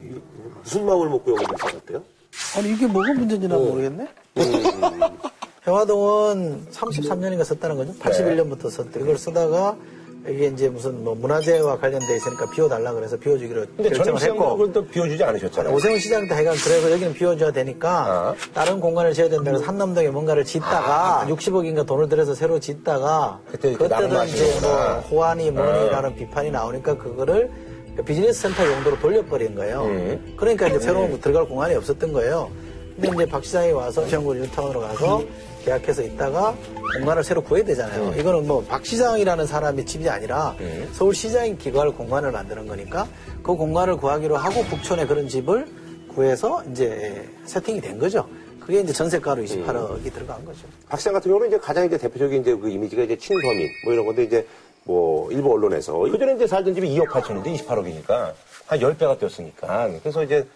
[0.63, 2.03] 무슨 마음을 먹고 여기 들어갔대요?
[2.57, 4.09] 아니, 이게 뭐가 문제인지 난 모르겠네.
[5.67, 7.95] 해화동은 33년인가 썼다는 거죠.
[7.95, 9.01] 81년부터 썼대.
[9.01, 9.77] 이걸 쓰다가
[10.29, 14.73] 이게 이제 무슨 뭐 문화재와 관련돼 있으니까 비워달라 그래서 비워주기로 결정을 했고.
[14.73, 15.75] 또 비워주지 않으셨잖아요.
[15.75, 18.35] 오세훈 시장 때 하여간 그래서 여기는 비워줘야 되니까 아.
[18.55, 23.89] 다른 공간을 지어야 된다 그래서 한남동에 뭔가를 짓다가 60억인가 돈을 들여서 새로 짓다가 그때 그때도
[23.89, 24.95] 나무가 이제 뭐 하시는구나.
[25.11, 27.51] 호환이 뭐니라는 비판이 나오니까 그거를
[28.07, 29.87] 비즈니스 센터 용도로 돌려버린 거예요.
[30.37, 32.49] 그러니까 이제 새로운 들어갈 공간이 없었던 거예요.
[32.95, 35.23] 근데 이제 박 시장이 와서 시장구 뉴타운으로 가서
[35.65, 36.55] 계약해서 있다가
[36.99, 38.13] 공간을 새로 구해야 되잖아요.
[38.19, 40.57] 이거는 뭐 박 시장이라는 사람의 집이 아니라
[40.93, 43.07] 서울시장이 기거할 공간을 만드는 거니까
[43.43, 45.67] 그 공간을 구하기로 하고 북촌에 그런 집을
[46.15, 48.29] 구해서 이제 세팅이 된 거죠.
[48.61, 50.61] 그게 이제 전세가로 28억이 들어간 거죠.
[50.89, 54.07] 박 시장 같은 경우는 이제 가장 이제 대표적인 이제 그 이미지가 이제 친서민 뭐 이런
[54.07, 54.47] 건데 이제
[54.85, 58.33] 뭐 일부 언론에서 그전에 이제 살던 집이 2억 8천인데 28억이니까
[58.67, 60.47] 한 10배가 뛰었으니까 그래서 이제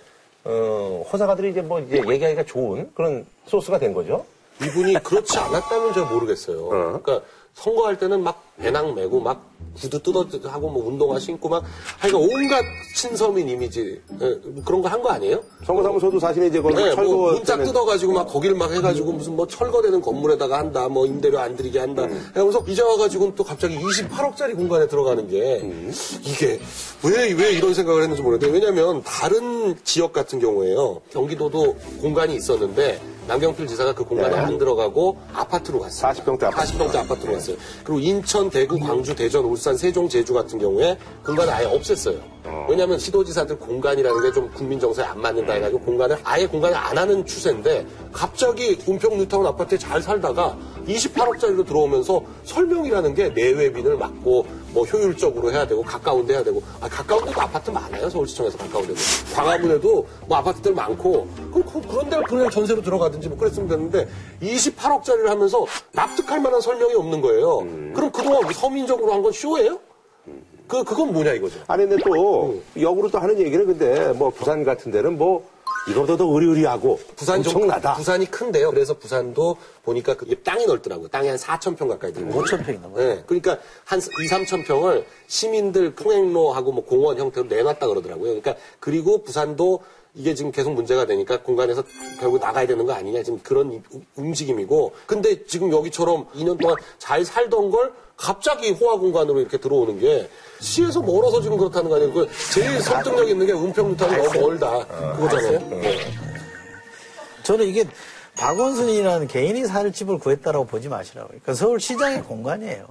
[0.45, 4.25] 어, 호사가들이 이제 뭐 이제 얘기하기가 좋은 그런 소스가 된 거죠.
[4.63, 6.69] 이분이 그렇지 않았다면 제가 모르겠어요.
[6.69, 7.21] 그러니까
[7.55, 9.43] 선거할 때는 막 배낭 메고 막
[9.77, 11.63] 구두 뜯어 하고 뭐 운동화 신고 막
[11.99, 12.65] 하여간 온갖
[12.97, 15.43] 친서민 이미지 예, 그런 거 한 거 아니에요?
[15.67, 19.47] 선거사무소도 사실은 이제 거기 네, 철거 뭐 문짝 뜯어가지고 막 거기를 막 해가지고 무슨 뭐
[19.47, 22.07] 철거되는 건물에다가 한다, 뭐 임대료 안 들이게 한다.
[22.35, 25.91] 하면서 이제 와가지고는 또 갑자기 28억짜리 공간에 들어가는 게
[26.23, 26.59] 이게
[27.05, 31.03] 왜, 왜 이런 생각을 했는지 모르겠는데 왜냐면 다른 지역 같은 경우에요.
[31.13, 36.13] 경기도도 공간이 있었는데 남경필 지사가 그 공간에 안 들어가고 아파트로 갔어요.
[36.13, 36.73] 40평대 아파트.
[36.79, 37.57] 40평대 아파트로 갔어요.
[37.83, 42.37] 그리고 인천, 대구, 광주, 대전, 울산, 세종, 제주 같은 경우에 공간을 아예 없앴어요.
[42.69, 47.25] 왜냐하면 시도지사들 공간이라는 게 좀 국민 정서에 안 맞는다 해가지고 공간을 아예 공간을 안 하는
[47.27, 55.51] 추세인데 갑자기 은평 뉴타운 아파트에 잘 살다가 28억짜리로 들어오면서 설명이라는 게 내외빈을 막고 뭐 효율적으로
[55.51, 56.63] 해야 되고 가까운데 해야 되고.
[56.81, 59.01] 아 가까운 데도 아파트 많아요 서울시청에서 가까운 데도.
[59.35, 61.27] 광화문에도 뭐 아파트들 많고.
[61.53, 64.07] 그럼 그- 그런 데를 그냥 전세로 들어가든지 뭐 그랬으면 되는데
[64.43, 67.59] 28억짜리를 하면서 납득할 만한 설명이 없는 거예요.
[67.95, 69.79] 그럼 그동안 서민적으로 한 건 쇼예요?
[70.67, 74.91] 그 그건 뭐냐 이거죠 아니 근데 또 역으로 또 하는 얘기는 근데 뭐 부산 같은
[74.91, 75.49] 데는 뭐
[75.89, 77.95] 이거보다 더 의리의리하고 부산 좀 엄청나다.
[77.95, 78.71] 부산이 큰데요.
[78.73, 81.07] 그래서 부산도 보니까 그 땅이 넓더라고요.
[81.07, 83.15] 땅이 한 4천 평 가까이 되는 5천 평이 넘어요.
[83.15, 88.25] 네, 그러니까 한 2, 3천 평을 시민들 통행로하고 뭐 공원 형태로 내놨다 그러더라고요.
[88.41, 89.79] 그러니까 그리고 부산도
[90.17, 91.85] 이게 지금 계속 문제가 되니까 공간에서
[92.19, 93.81] 결국 나가야 되는 거 아니냐 지금 그런 이-
[94.17, 100.29] 움직임이고 근데 지금 여기처럼 2년 동안 잘 살던 걸 갑자기 호화 공간으로 이렇게 들어오는 게
[100.61, 102.13] 시에서 멀어서 지금 그렇다는 거 아니에요.
[102.13, 104.87] 그 제일 설득력 있는 게 은평루타운이 너무 멀다
[105.17, 105.59] 그거잖아요.
[105.71, 105.99] 네.
[107.43, 107.85] 저는 이게
[108.37, 111.29] 박원순이라는 개인이 살 집을 구했다라고 보지 마시라고.
[111.29, 112.87] 그러니까 서울시장의 공간이에요.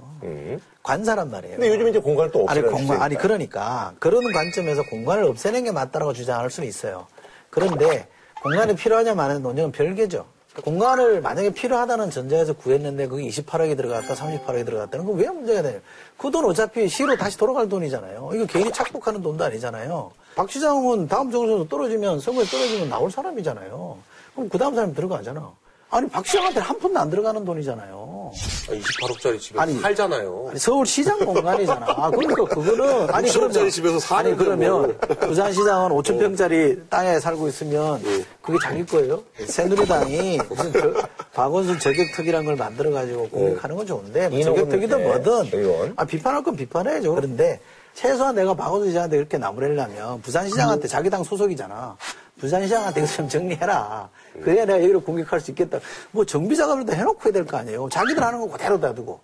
[0.82, 1.56] 관사란 말이에요.
[1.56, 3.04] 근데 요즘 이제 공간을 또 아니, 없애는 공간, 추세니까.
[3.04, 3.94] 아니, 그러니까.
[3.98, 7.06] 그런 관점에서 공간을 없애는 게 맞다라고 주장할 수는 있어요.
[7.50, 8.08] 그런데
[8.42, 10.24] 공간이 필요하냐 마는 논쟁은 별개죠.
[10.62, 15.80] 공간을 만약에 필요하다는 전제에서 구했는데 그게 28억이 들어갔다, 38억이 들어갔다는 건 왜 문제가 돼요?
[16.18, 18.30] 그돈 어차피 시로 다시 돌아갈 돈이잖아요.
[18.34, 20.10] 이거 개인이 착복하는 돈도 아니잖아요.
[20.34, 23.96] 박 시장은 다음 정선에서 떨어지면, 선거에 떨어지면 나올 사람이잖아요.
[24.34, 25.50] 그럼 그 다음 사람이 들어가잖아.
[25.90, 28.05] 아니, 박 시장한테 한 푼도 안 들어가는 돈이잖아요.
[28.32, 30.46] 28억짜리 집에 아니, 살잖아요.
[30.50, 31.86] 아니, 서울시장 공간이잖아.
[31.88, 35.16] 아, 그러니까 그거는 아니 50억짜리 그러면 집에서 사는데 아니 그러면 뭐.
[35.28, 38.02] 부산시장은 5천 평짜리 땅에 살고 있으면
[38.42, 39.22] 그게 자기 거예요?
[39.46, 40.92] 새누리당이 무슨 저,
[41.34, 45.92] 박원순 저격특이란 걸 만들어 가지고 공격하는 건 좋은데 뭐 저격특이든 네, 뭐든 의원.
[45.96, 47.14] 아 비판할 건 비판해야죠.
[47.14, 47.60] 그런데
[47.96, 51.96] 최소한 내가 박원순 시장한테 그렇게 나무래려면 부산시장한테 자기 당 소속이잖아.
[52.38, 54.10] 부산시장한테 좀 정리해라.
[54.42, 55.78] 그래야 내가 여기를 공격할 수 있겠다.
[56.10, 57.88] 뭐 정비 작업을 다 해놓고 해야 될 거 아니에요.
[57.90, 59.18] 자기들 하는 거 그대로 놔두고.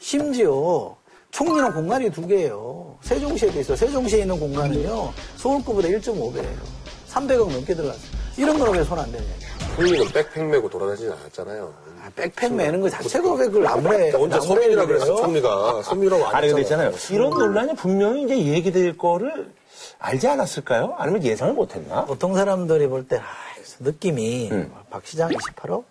[0.00, 0.96] 심지어
[1.30, 2.98] 총리는 공간이 두 개예요.
[3.02, 3.76] 세종시에도 있어.
[3.76, 5.12] 세종시에 있는 공간은요.
[5.36, 6.58] 서울급보다 1.5배예요.
[7.08, 8.10] 300억 넘게 들어갔어요.
[8.36, 9.24] 이런 거는 왜 손안 대냐.
[9.76, 11.72] 국민은 백팩 메고 돌아다니진 않았잖아요.
[12.06, 14.12] 아, 백팩 매는 거 자체가 왜 그걸 나무래.
[14.12, 15.82] 언제 선민이라 그랬어, 총리가.
[15.82, 16.90] 선민이라고 안 아니 근데 했잖아요.
[16.90, 17.16] 있잖아요.
[17.18, 19.50] 이런 논란이 분명히 이제 얘기될 거를
[19.98, 20.94] 알지 않았을까요?
[20.98, 22.04] 아니면 예상을 못했나?
[22.04, 23.22] 보통 사람들이 볼 때, 아,
[23.80, 24.72] 느낌이, 음.
[24.90, 25.82] 박 시장 28억?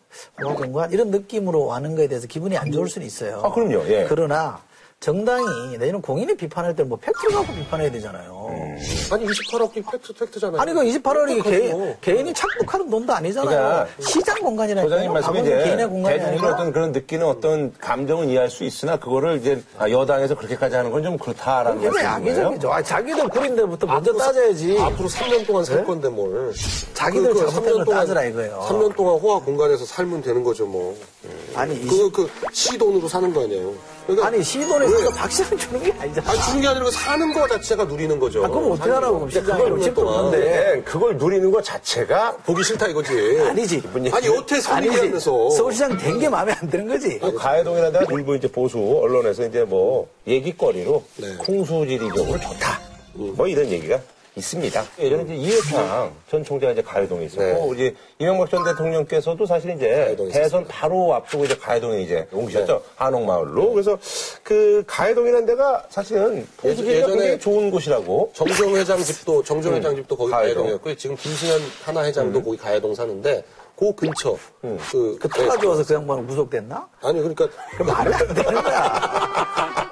[0.41, 0.91] 호화공간?
[0.91, 3.41] 이런 느낌으로 하는 거에 대해서 기분이 안 좋을 수는 있어요.
[3.43, 3.83] 아, 그럼요.
[3.89, 4.05] 예.
[4.07, 4.61] 그러나,
[5.05, 8.47] 정당이 내년 공인이 비판할 때뭐 팩트를 갖고 비판해야 되잖아요.
[9.11, 10.59] 아니 28억이 팩트 팩트잖아요.
[10.59, 11.95] 아니, 그 28억이 개인.
[12.01, 13.55] 개인이 착복하는 돈도 아니잖아요.
[13.55, 14.89] 그러니까 시장 공간이라니까요.
[14.89, 16.47] 소장님 말씀이 박원순 이제 개인의 공간이 아니라.
[16.55, 21.05] 어떤 그런 느끼는 어떤 감정은 이해할 수 있으나 그거를 이제 아, 여당에서 그렇게까지 하는 건
[21.05, 22.07] 좀 그렇다라는 거예요.
[22.09, 22.73] 악의적이죠.
[22.73, 24.79] 아, 자기들 그린 데부터 먼저 따져야지.
[24.79, 26.51] 앞으로 3년 동안 살 건데 뭘.
[26.95, 28.65] 자기들 그- 그 잘못한 3년 걸 동안- 따져라 이거예요.
[28.67, 30.97] 3년 동안 호화 공간에서 살면 되는 거죠 뭐.
[31.53, 33.71] 아니, 이 그, 그, 시 돈으로 사는 거 아니에요.
[34.05, 35.03] 그러니까 아니, 시돈에 왜?
[35.05, 36.29] 서박 시장 주는 게 아니잖아.
[36.31, 38.45] 아니, 주는 게 아니라 그 사는 거 자체가 누리는 거죠.
[38.45, 40.19] 아, 그럼 어떻게 하라고, 그럼 시장이 그걸 집도 동안.
[40.25, 40.45] 없는데.
[40.75, 43.39] 네, 그걸 누리는 것 자체가 보기 싫다 이거지.
[43.49, 43.81] 아니지.
[44.13, 45.49] 아니, 여태 선민이하면서.
[45.51, 47.19] 서울시장 된 게 마음에 안 드는 거지.
[47.19, 51.37] 그 가해동이라는 데가 일부 이제 보수 언론에서 이제 뭐 얘기거리로 네.
[51.43, 52.79] 풍수지리적으로 좋다.
[53.13, 53.99] 뭐 이런 얘기가
[54.37, 54.83] 있습니다.
[54.99, 57.69] 예전에 이제 이회창 전 총재가 이제 가해동에 있었고 네.
[57.73, 62.81] 이제 이명박 전 대통령께서도 사실 이제 대선 바로 앞두고 이제 가해동에 이제 옮기셨죠.
[62.95, 63.71] 한옥마을로.
[63.71, 63.97] 그래서
[64.43, 68.31] 그 가해동이라는 데가 사실은 예전에 굉장히 좋은 곳이라고.
[68.33, 70.63] 정정 회장 집도 정정 회장 집도 거기 가해동.
[70.63, 73.43] 가해동이었고 지금 김승현 하나 회장도 거기 가해동 사는데
[73.77, 76.87] 그 근처 그, 그 터가 좋아서 그 양반은 구속됐나?
[77.01, 79.85] 아니 그러니까 그 말이 안 되는 거야.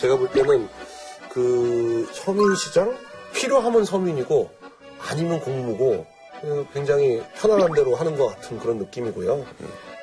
[0.00, 0.68] 제가 볼 때는
[1.32, 2.96] 그 서민시장
[3.38, 4.50] 필요하면 서민이고
[5.08, 6.04] 아니면 공무고
[6.42, 9.44] 어, 굉장히 편안한 대로 하는 것 같은 그런 느낌이고요.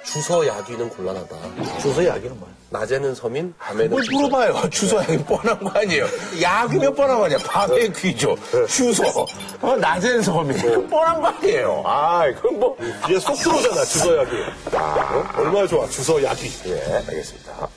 [0.04, 1.36] 주서 야귀는 곤란하다.
[1.80, 2.54] 주소 야기는 뭐야?
[2.70, 4.18] 낮에는 서민, 밤에는 뭘 주서.
[4.18, 4.70] 물어봐요.
[4.70, 6.06] 주소 야기 뻔한 거 아니에요.
[6.42, 7.38] 야기면 뻔한 거 아니야.
[7.40, 8.36] 밤에 귀죠.
[8.68, 9.04] 주소.
[9.62, 10.88] 어, 낮엔 섬이.
[10.90, 11.82] 뻔한 거 아니에요.
[11.86, 12.78] 아, 그건 뭐.
[13.20, 14.32] 쏙 들어오잖아, 주소 야기.
[14.74, 16.52] 아, 얼마나 좋아, 주소 야기.
[16.68, 17.68] 예, 알겠습니다.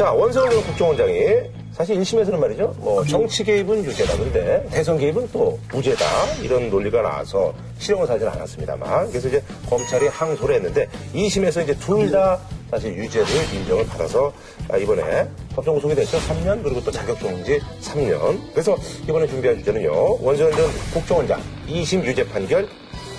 [0.00, 1.26] 자, 원성훈 전 국정원장이
[1.72, 2.74] 사실 1심에서는 말이죠.
[2.78, 4.16] 뭐 정치 개입은 유죄다.
[4.16, 6.06] 근데 대선 개입은 또 무죄다.
[6.42, 9.10] 이런 논리가 나와서 실형을 사진 않았습니다만.
[9.10, 12.38] 그래서 이제 검찰이 항소를 했는데 2심에서 이제 둘 다
[12.70, 14.32] 사실 유죄를 인정을 받아서
[14.70, 16.16] 아, 이번에 법정 구속이 됐죠.
[16.16, 18.40] 3년 그리고 또 자격정지 3년.
[18.52, 20.16] 그래서 이번에 준비한 주제는요.
[20.24, 22.66] 원성훈 전 국정원장 2심 유죄 판결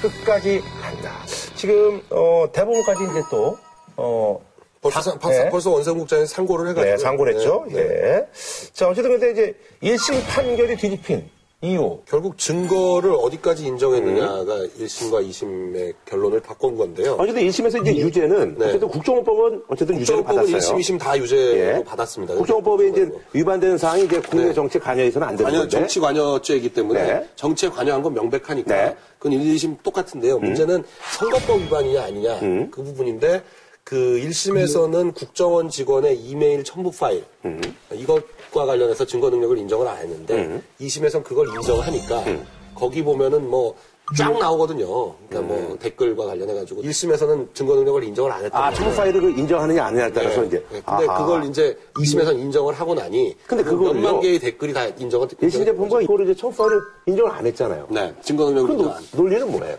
[0.01, 1.11] 끝까지 간다.
[1.55, 3.55] 지금 어, 대법원까지 이제 또
[3.97, 4.39] 어,
[4.81, 5.49] 벌써, 다- 사- 벌써, 네.
[5.51, 6.91] 벌써 원성국장이 상고를 해가지고.
[6.91, 7.65] 네, 상고를 했죠.
[7.69, 7.89] 네, 네.
[8.17, 8.27] 예.
[8.73, 11.29] 자, 어쨌든 근데 이제 1심 판결이 뒤집힌
[11.63, 11.99] 이유.
[12.09, 14.43] 결국 증거를 어디까지 인정했느냐가
[14.79, 17.15] 1심과 2심의 결론을 바꾼 건데요.
[17.19, 18.65] 어쨌든 1심에서 이제 유죄는 네.
[18.65, 20.75] 어쨌든 국정원법은 어쨌든 유죄를 국정법은 받았어요.
[20.75, 21.83] 1심, 2심 다 유죄로 예.
[21.83, 22.33] 받았습니다.
[22.33, 24.53] 국정원법에 이제 위반되는 사항이 이제 국내 네.
[24.55, 25.77] 정치 관여해서는 안 되는 관여, 건데.
[25.77, 27.29] 정치 관여죄이기 때문에 네.
[27.35, 28.87] 정치에 관여한 건 명백하니까 네.
[28.89, 28.95] 음.
[29.19, 30.39] 그건 1, 2심 똑같은데요.
[30.39, 30.83] 문제는
[31.15, 32.39] 선거법 위반이냐 아니냐
[32.71, 33.43] 그 부분인데
[33.83, 37.59] 그 1심에서는 국정원 직원의 이메일 첨부 파일 음.
[37.91, 42.45] 이것과 관련해서 증거 능력을 인정을 안 했는데 2심에서는 그걸 인정하니까 음.
[42.75, 43.75] 거기 보면은 뭐
[44.17, 45.15] 쫙 나오거든요.
[45.29, 48.65] 그러니까 뭐 댓글과 관련해 가지고 1심에서는 증거 능력을 인정을 안 했다.
[48.65, 50.57] 아, 첨부 파일을 그 인정하느냐 안 하느냐에 따라서 이제.
[50.71, 51.25] 네, 근데 아하.
[51.25, 54.01] 그걸 이제 2심에서는 인정을 하고 나니 근데 그거를요?
[54.01, 57.87] 몇만 개의 댓글이 다 인정을 1심 재판부가 이거를 이제 첨부 파일을 인정을 안 했잖아요.
[57.89, 58.97] 네, 증거 능력을 그 인정.
[59.13, 59.77] 논리는 뭐예요?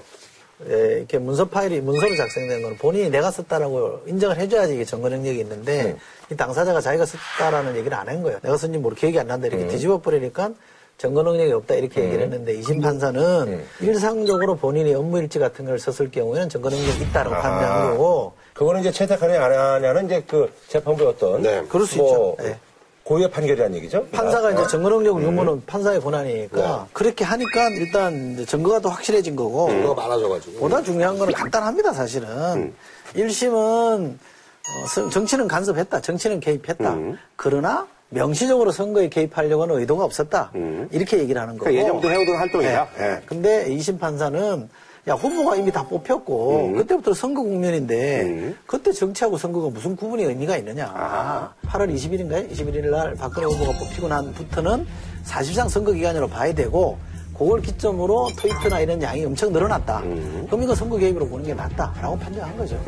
[0.71, 5.41] 예, 이렇게 문서 파일이 문서로 작성된 거는 본인이 내가 썼다라고 인정을 해줘야지 이게 증거 능력이
[5.41, 5.97] 있는데
[6.31, 8.39] 이 당사자가 자기가 썼다라는 얘기를 안 한 거예요.
[8.43, 10.51] 내가 쓴지 모르 기억이 안 난다 이렇게 뒤집어 버리니까
[10.99, 16.11] 증거 능력이 없다 이렇게 얘기를 했는데 이심 판사는 일상적으로 본인이 업무 일지 같은 걸 썼을
[16.11, 21.43] 경우에는 증거 능력이 있다라고 판단한 거고 그거는 이제 채택하느냐 안 하냐는 이제 그 재판부의 어떤.
[21.43, 22.49] 네, 그럴 수 뭐 있죠.
[22.49, 22.57] 예.
[23.05, 24.07] 고유의 판결이라는 얘기죠.
[24.13, 26.05] 판사가 이제 증거 능력 유무는 판사의 네.
[26.05, 30.61] 권한이니까 그렇게 하니까 일단 이제 증거가 더 확실해진 거고 증거가 많아져가지고.
[30.61, 32.29] 보다 중요한 거는 간단합니다, 사실은.
[32.29, 32.75] 음.
[33.15, 36.01] 일 1심은 어, 정치는 간섭했다.
[36.01, 36.93] 정치는 개입했다.
[36.95, 37.19] 음.
[37.37, 40.53] 그러나 명시적으로 선거에 개입하려고 하는 의도가 없었다.
[40.91, 41.71] 이렇게 얘기를 하는 거고.
[41.71, 41.73] 음.
[41.73, 42.89] 그러니까 예전부터 해오던 활동이다.
[42.97, 43.05] 네.
[43.05, 43.23] 예.
[43.27, 44.69] 근데 2심 판사는
[45.09, 46.77] 야, 후보가 이미 다 뽑혔고, 음.
[46.77, 51.53] 그때부터 선거 국면인데, 그때 정치하고 선거가 무슨 구분이 의미가 있느냐.
[51.67, 52.49] 8월 20일인가요?
[52.53, 54.87] 21일 날 박근혜 후보가 뽑히고 난부터는
[55.25, 56.99] 사실상 선거 기간으로 봐야 되고,
[57.37, 60.01] 그걸 기점으로 트위터나 이런 양이 엄청 늘어났다.
[60.01, 60.45] 음.
[60.47, 62.79] 그럼 이거 선거 개입으로 보는 게 낫다라고 판정한 거죠.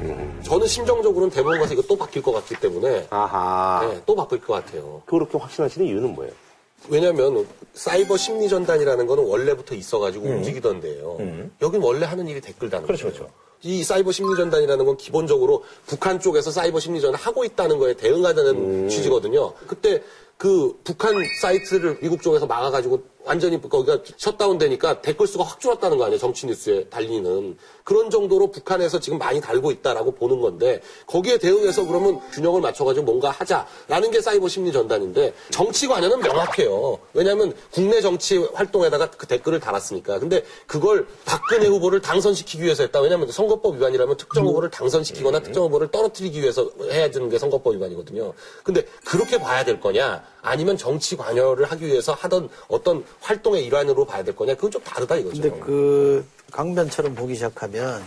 [0.43, 3.89] 저는 심정적으로는 대법원 가서 이거 또 바뀔 것 같기 때문에 아하.
[3.91, 5.03] 네, 또 바뀔 것 같아요.
[5.07, 6.33] 그렇게 확신하시는 이유는 뭐예요?
[6.89, 11.19] 왜냐하면 사이버 심리 전단이라는 거는 원래부터 있어가지고 움직이던 데예요.
[11.63, 12.87] 여긴 원래 하는 일이 댓글 다는 음.
[12.87, 13.19] 그렇죠, 거예요.
[13.19, 13.35] 그렇죠.
[13.63, 18.55] 이 사이버 심리 전단이라는 건 기본적으로 북한 쪽에서 사이버 심리 전을 하고 있다는 거에 대응하자는
[18.57, 18.89] 음.
[18.89, 19.55] 취지거든요.
[19.67, 20.03] 그때
[20.37, 26.05] 그 북한 사이트를 미국 쪽에서 막아가지고 완전히 거기가 셧다운 되니까 댓글 수가 확 줄었다는 거
[26.05, 26.19] 아니에요.
[26.19, 27.57] 정치 뉴스에 달리는.
[27.83, 33.31] 그런 정도로 북한에서 지금 많이 달고 있다라고 보는 건데 거기에 대응해서 그러면 균형을 맞춰가지고 뭔가
[33.31, 36.99] 하자라는 게 사이버 심리 전단인데 정치 관여는 명확해요.
[37.13, 40.19] 왜냐하면 국내 정치 활동에다가 그 댓글을 달았으니까.
[40.19, 43.01] 근데 그걸 박근혜 후보를 당선시키기 위해서 했다.
[43.01, 48.33] 왜냐하면 선거법 위반이라면 특정 후보를 당선시키거나 특정 후보를 떨어뜨리기 위해서 해야 되는 게 선거법 위반이거든요.
[48.63, 50.25] 근데 그렇게 봐야 될 거냐?
[50.43, 54.55] 아니면 정치 관여를 하기 위해서 하던 어떤 활동의 일환으로 봐야 될 거냐?
[54.55, 55.41] 그건 좀 다르다 이거죠.
[55.41, 58.03] 근데 그 강변처럼 보기 시작하면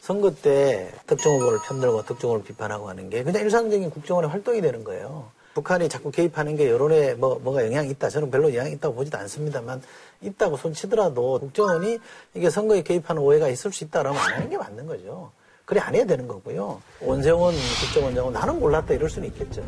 [0.00, 4.84] 선거 때 특정 후보를 편들고 특정 후보를 비판하고 하는 게 그냥 일상적인 국정원의 활동이 되는
[4.84, 5.30] 거예요.
[5.54, 8.10] 북한이 자꾸 개입하는 게 여론에 뭐, 뭐가 영향이 있다.
[8.10, 9.80] 저는 별로 영향이 있다고 보지도 않습니다만
[10.20, 11.98] 있다고 손치더라도 국정원이
[12.34, 15.30] 이게 선거에 개입하는 오해가 있을 수 있다라면 안 하는 게 맞는 거죠.
[15.64, 16.82] 그래 안 해야 되는 거고요.
[17.00, 19.62] 원세훈 국정원장은 나는 몰랐다 이럴 수는 있겠죠.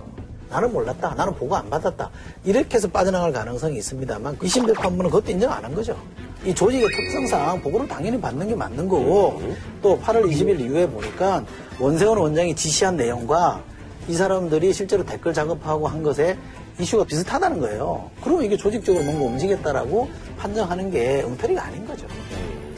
[0.49, 1.15] 나는 몰랐다.
[1.15, 2.11] 나는 보고 안 받았다.
[2.45, 5.97] 이렇게 해서 빠져나갈 가능성이 있습니다만 2심 재판부는 그것도 인정 안 한 거죠.
[6.45, 9.43] 이 조직의 특성상 보고를 당연히 받는 게 맞는 거고
[9.83, 11.45] 또 8월 20일 이후에 보니까
[11.81, 13.63] 원세훈 원장이 지시한 내용과
[14.09, 16.39] 이 사람들이 실제로 댓글 작업하고 한 것에
[16.79, 18.11] 이슈가 비슷하다는 거예요.
[18.23, 22.07] 그러면 이게 조직적으로 뭔가 움직였다라고 판정하는 게 엉터리가 아닌 거죠.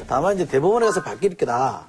[0.06, 1.88] 다만 이제 대법원에 가서 바뀔 거다.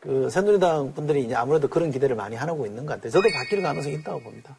[0.00, 3.10] 그 새누리당 분들이 이제 아무래도 그런 기대를 많이 하고 있는 것 같아요.
[3.10, 4.56] 저도 바뀔 가능성이 있다고 봅니다.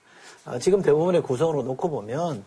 [0.47, 2.43] 아, 지금 대부분의 구성으로 놓고 보면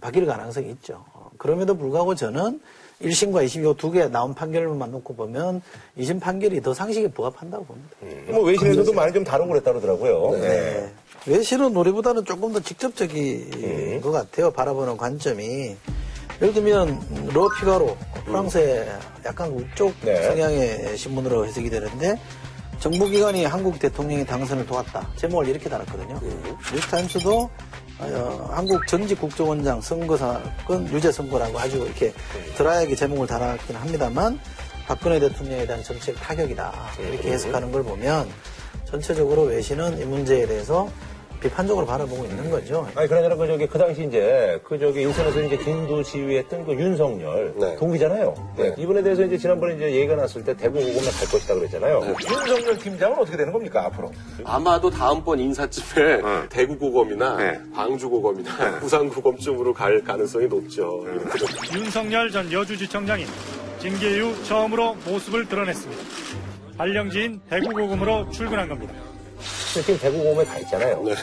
[0.00, 1.04] 바뀔 가능성이 있죠.
[1.12, 2.60] 어, 그럼에도 불구하고 저는
[3.00, 5.62] 1심과 2심 요두개 나온 판결만 놓고 보면
[5.96, 7.96] 2심 판결이 더 상식에 부합한다고 봅니다.
[8.32, 10.40] 뭐 외신에서도 많이 좀 다루고 그랬다 그러더라고요.
[10.40, 10.92] 네.
[11.26, 14.50] 외실은 노래보다는 조금 더 직접적인 것 같아요.
[14.50, 15.76] 바라보는 관점이.
[16.42, 17.96] 예를 들면 러 피가로
[18.26, 18.88] 프랑스의
[19.24, 20.22] 약간 우쪽 네.
[20.22, 22.18] 성향의 신문으로 해석이 되는데
[22.84, 25.08] 정부기관이 한국 대통령의 당선을 도왔다.
[25.16, 26.20] 제목을 이렇게 달았거든요.
[26.70, 27.50] 뉴스타임스도
[28.00, 32.12] 어, 한국 전직 국정원장 선거 사건 유죄 선고라고 아주 이렇게
[32.58, 34.38] 드라이하게 제목을 달았긴 합니다만
[34.86, 36.74] 박근혜 대통령에 대한 정책 타격이다.
[36.98, 38.28] 이렇게 해석하는 걸 보면
[38.84, 40.90] 전체적으로 외신은 이 문제에 대해서
[41.44, 42.88] 비판적으로 바라보고 있는 거죠.
[42.94, 47.52] 아니, 그러나 그 저기, 그 당시 이제, 그 저기, 인천에서 이제 진도 지휘했던 그 윤석열.
[47.56, 47.76] 네.
[47.76, 48.34] 동기잖아요.
[48.56, 48.74] 네.
[48.78, 52.14] 이분에 대해서 이제 지난번에 이제 얘기가 났을 때 대구 고검에 갈 것이다 그랬잖아요.
[52.30, 54.10] 윤석열 팀장은 어떻게 되는 겁니까, 앞으로?
[54.44, 57.60] 아마도 다음번 인사쯤에 대구 고검이나 네.
[57.74, 61.04] 광주 고검이나 부산 고검쯤으로 갈 가능성이 높죠.
[61.74, 63.26] 윤석열 전 여주지청장이
[63.80, 66.02] 징계 이후 처음으로 모습을 드러냈습니다.
[66.78, 68.94] 발령지인 대구고금으로 출근한 겁니다.
[69.74, 71.02] 지금 대구 고검에 가 있잖아요.
[71.02, 71.14] 네.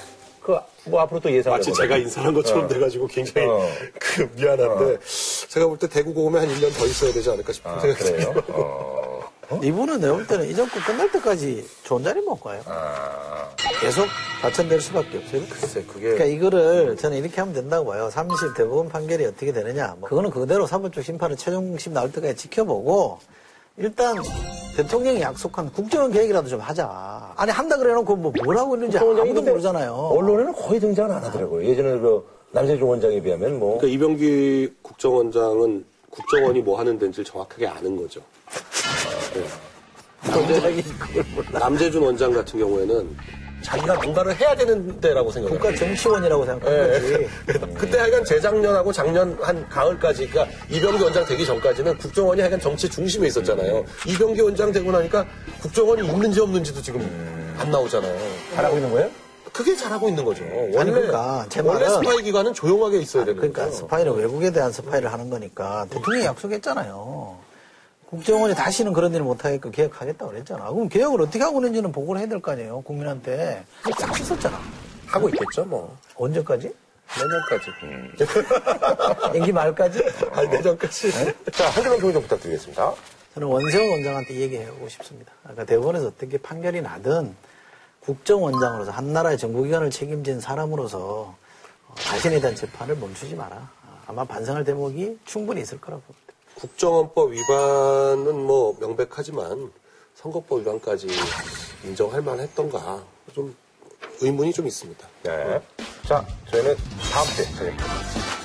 [0.41, 1.71] 그, 뭐 앞으로 또 예상을 마치.
[1.71, 2.67] 제가 인사한 것처럼 어.
[2.67, 3.69] 돼가지고 굉장히 어.
[3.99, 4.97] 그 미안한데
[5.49, 8.19] 제가 볼 때 대구고검에 한 1년 더 있어야 되지 않을까 싶은 아, 생각이 그래요?
[8.33, 8.43] 들어요.
[8.49, 9.31] 어.
[9.61, 12.61] 이분은 내가 볼 때는 이 정권 끝날 때까지 좋은 자리 못 가요.
[12.65, 13.49] 아.
[13.81, 14.07] 계속
[14.41, 15.41] 과천될 수밖에 없어요.
[15.49, 18.09] 글쎄 그게 그러니까 이거를 저는 이렇게 하면 된다고 봐요.
[18.09, 19.95] 30 대법원 판결이 어떻게 되느냐.
[19.99, 23.19] 뭐 그거는 그대로 사법적 심판을 최종 심 나올 때까지 지켜보고
[23.77, 24.17] 일단
[24.75, 27.33] 대통령이 약속한 국정원 계획이라도 좀 하자.
[27.35, 29.93] 아니 한다 그래놓고 뭐뭘 하고 있는지 아무도 모르잖아요.
[29.93, 31.67] 언론에는 거의 등장을 안 하더라고요.
[31.67, 33.77] 예전에 그 남세종 원장에 비하면 뭐.
[33.77, 38.21] 그러니까 이병기 국정원장은 국정원이 뭐 하는 데인지 정확하게 아는 거죠.
[41.35, 41.59] 몰라.
[41.59, 43.17] 남재준 원장 같은 경우에는
[43.61, 45.59] 자기가 뭔가를 해야 되는 데라고 생각해요.
[45.59, 46.87] 국가 정치원이라고 생각한 예.
[46.99, 47.29] 거지.
[47.77, 53.27] 그때 하여간 재작년하고 작년 한 가을까지, 그러니까 이병기 원장 되기 전까지는 국정원이 하여간 정치 중심에
[53.27, 53.85] 있었잖아요.
[54.07, 55.25] 이병기 원장 되고 나니까
[55.61, 57.01] 국정원이 있는지 없는지도 지금
[57.57, 58.17] 안 나오잖아요.
[58.55, 59.09] 잘하고 있는 거예요?
[59.53, 60.43] 그게 잘하고 있는 거죠.
[60.73, 63.77] 원래, 그러니까 제 원래 말은- 스파이 기관은 조용하게 있어야 되는 그러니까 거죠.
[63.77, 67.35] 스파이는 외국에 대한 스파이를 하는 거니까 대통령이 약속했잖아요.
[68.11, 70.69] 국정원이 다시는 그런 일을 못하게끔 개혁하겠다고 그랬잖아.
[70.69, 72.81] 그럼 개혁을 어떻게 하고 있는지는 보고를 해야 될 거 아니에요.
[72.81, 73.63] 국민한테.
[73.97, 74.59] 싹 씻었잖아.
[75.07, 75.97] 하고 있겠죠, 뭐.
[76.15, 76.73] 언제까지?
[77.17, 77.71] 내년까지.
[79.37, 80.03] 임기 말까지?
[80.33, 81.11] 아, 내년까지.
[81.53, 82.93] 자, 한 줄만 평좀 부탁드리겠습니다.
[83.33, 85.31] 저는 원세훈 원장한테 얘기하고 싶습니다.
[85.43, 87.33] 그러니까 대법원에서 어떻게 판결이 나든
[88.01, 91.33] 국정원장으로서 한 나라의 정부기관을 책임진 사람으로서
[91.87, 93.69] 어, 자신에 대한 재판을 멈추지 마라.
[94.07, 96.30] 아마 반성할 대목이 충분히 있을 거라고 봅니다.
[96.61, 99.71] 국정원법 위반은 뭐 명백하지만
[100.13, 101.07] 선거법 위반까지
[101.83, 103.03] 인정할 만했던가
[103.33, 103.55] 좀
[104.19, 105.07] 의문이 좀 있습니다.
[105.23, 105.61] 네.
[106.07, 106.75] 자, 저희는
[107.11, 108.40] 다음 주에 찾아뵙겠습니다.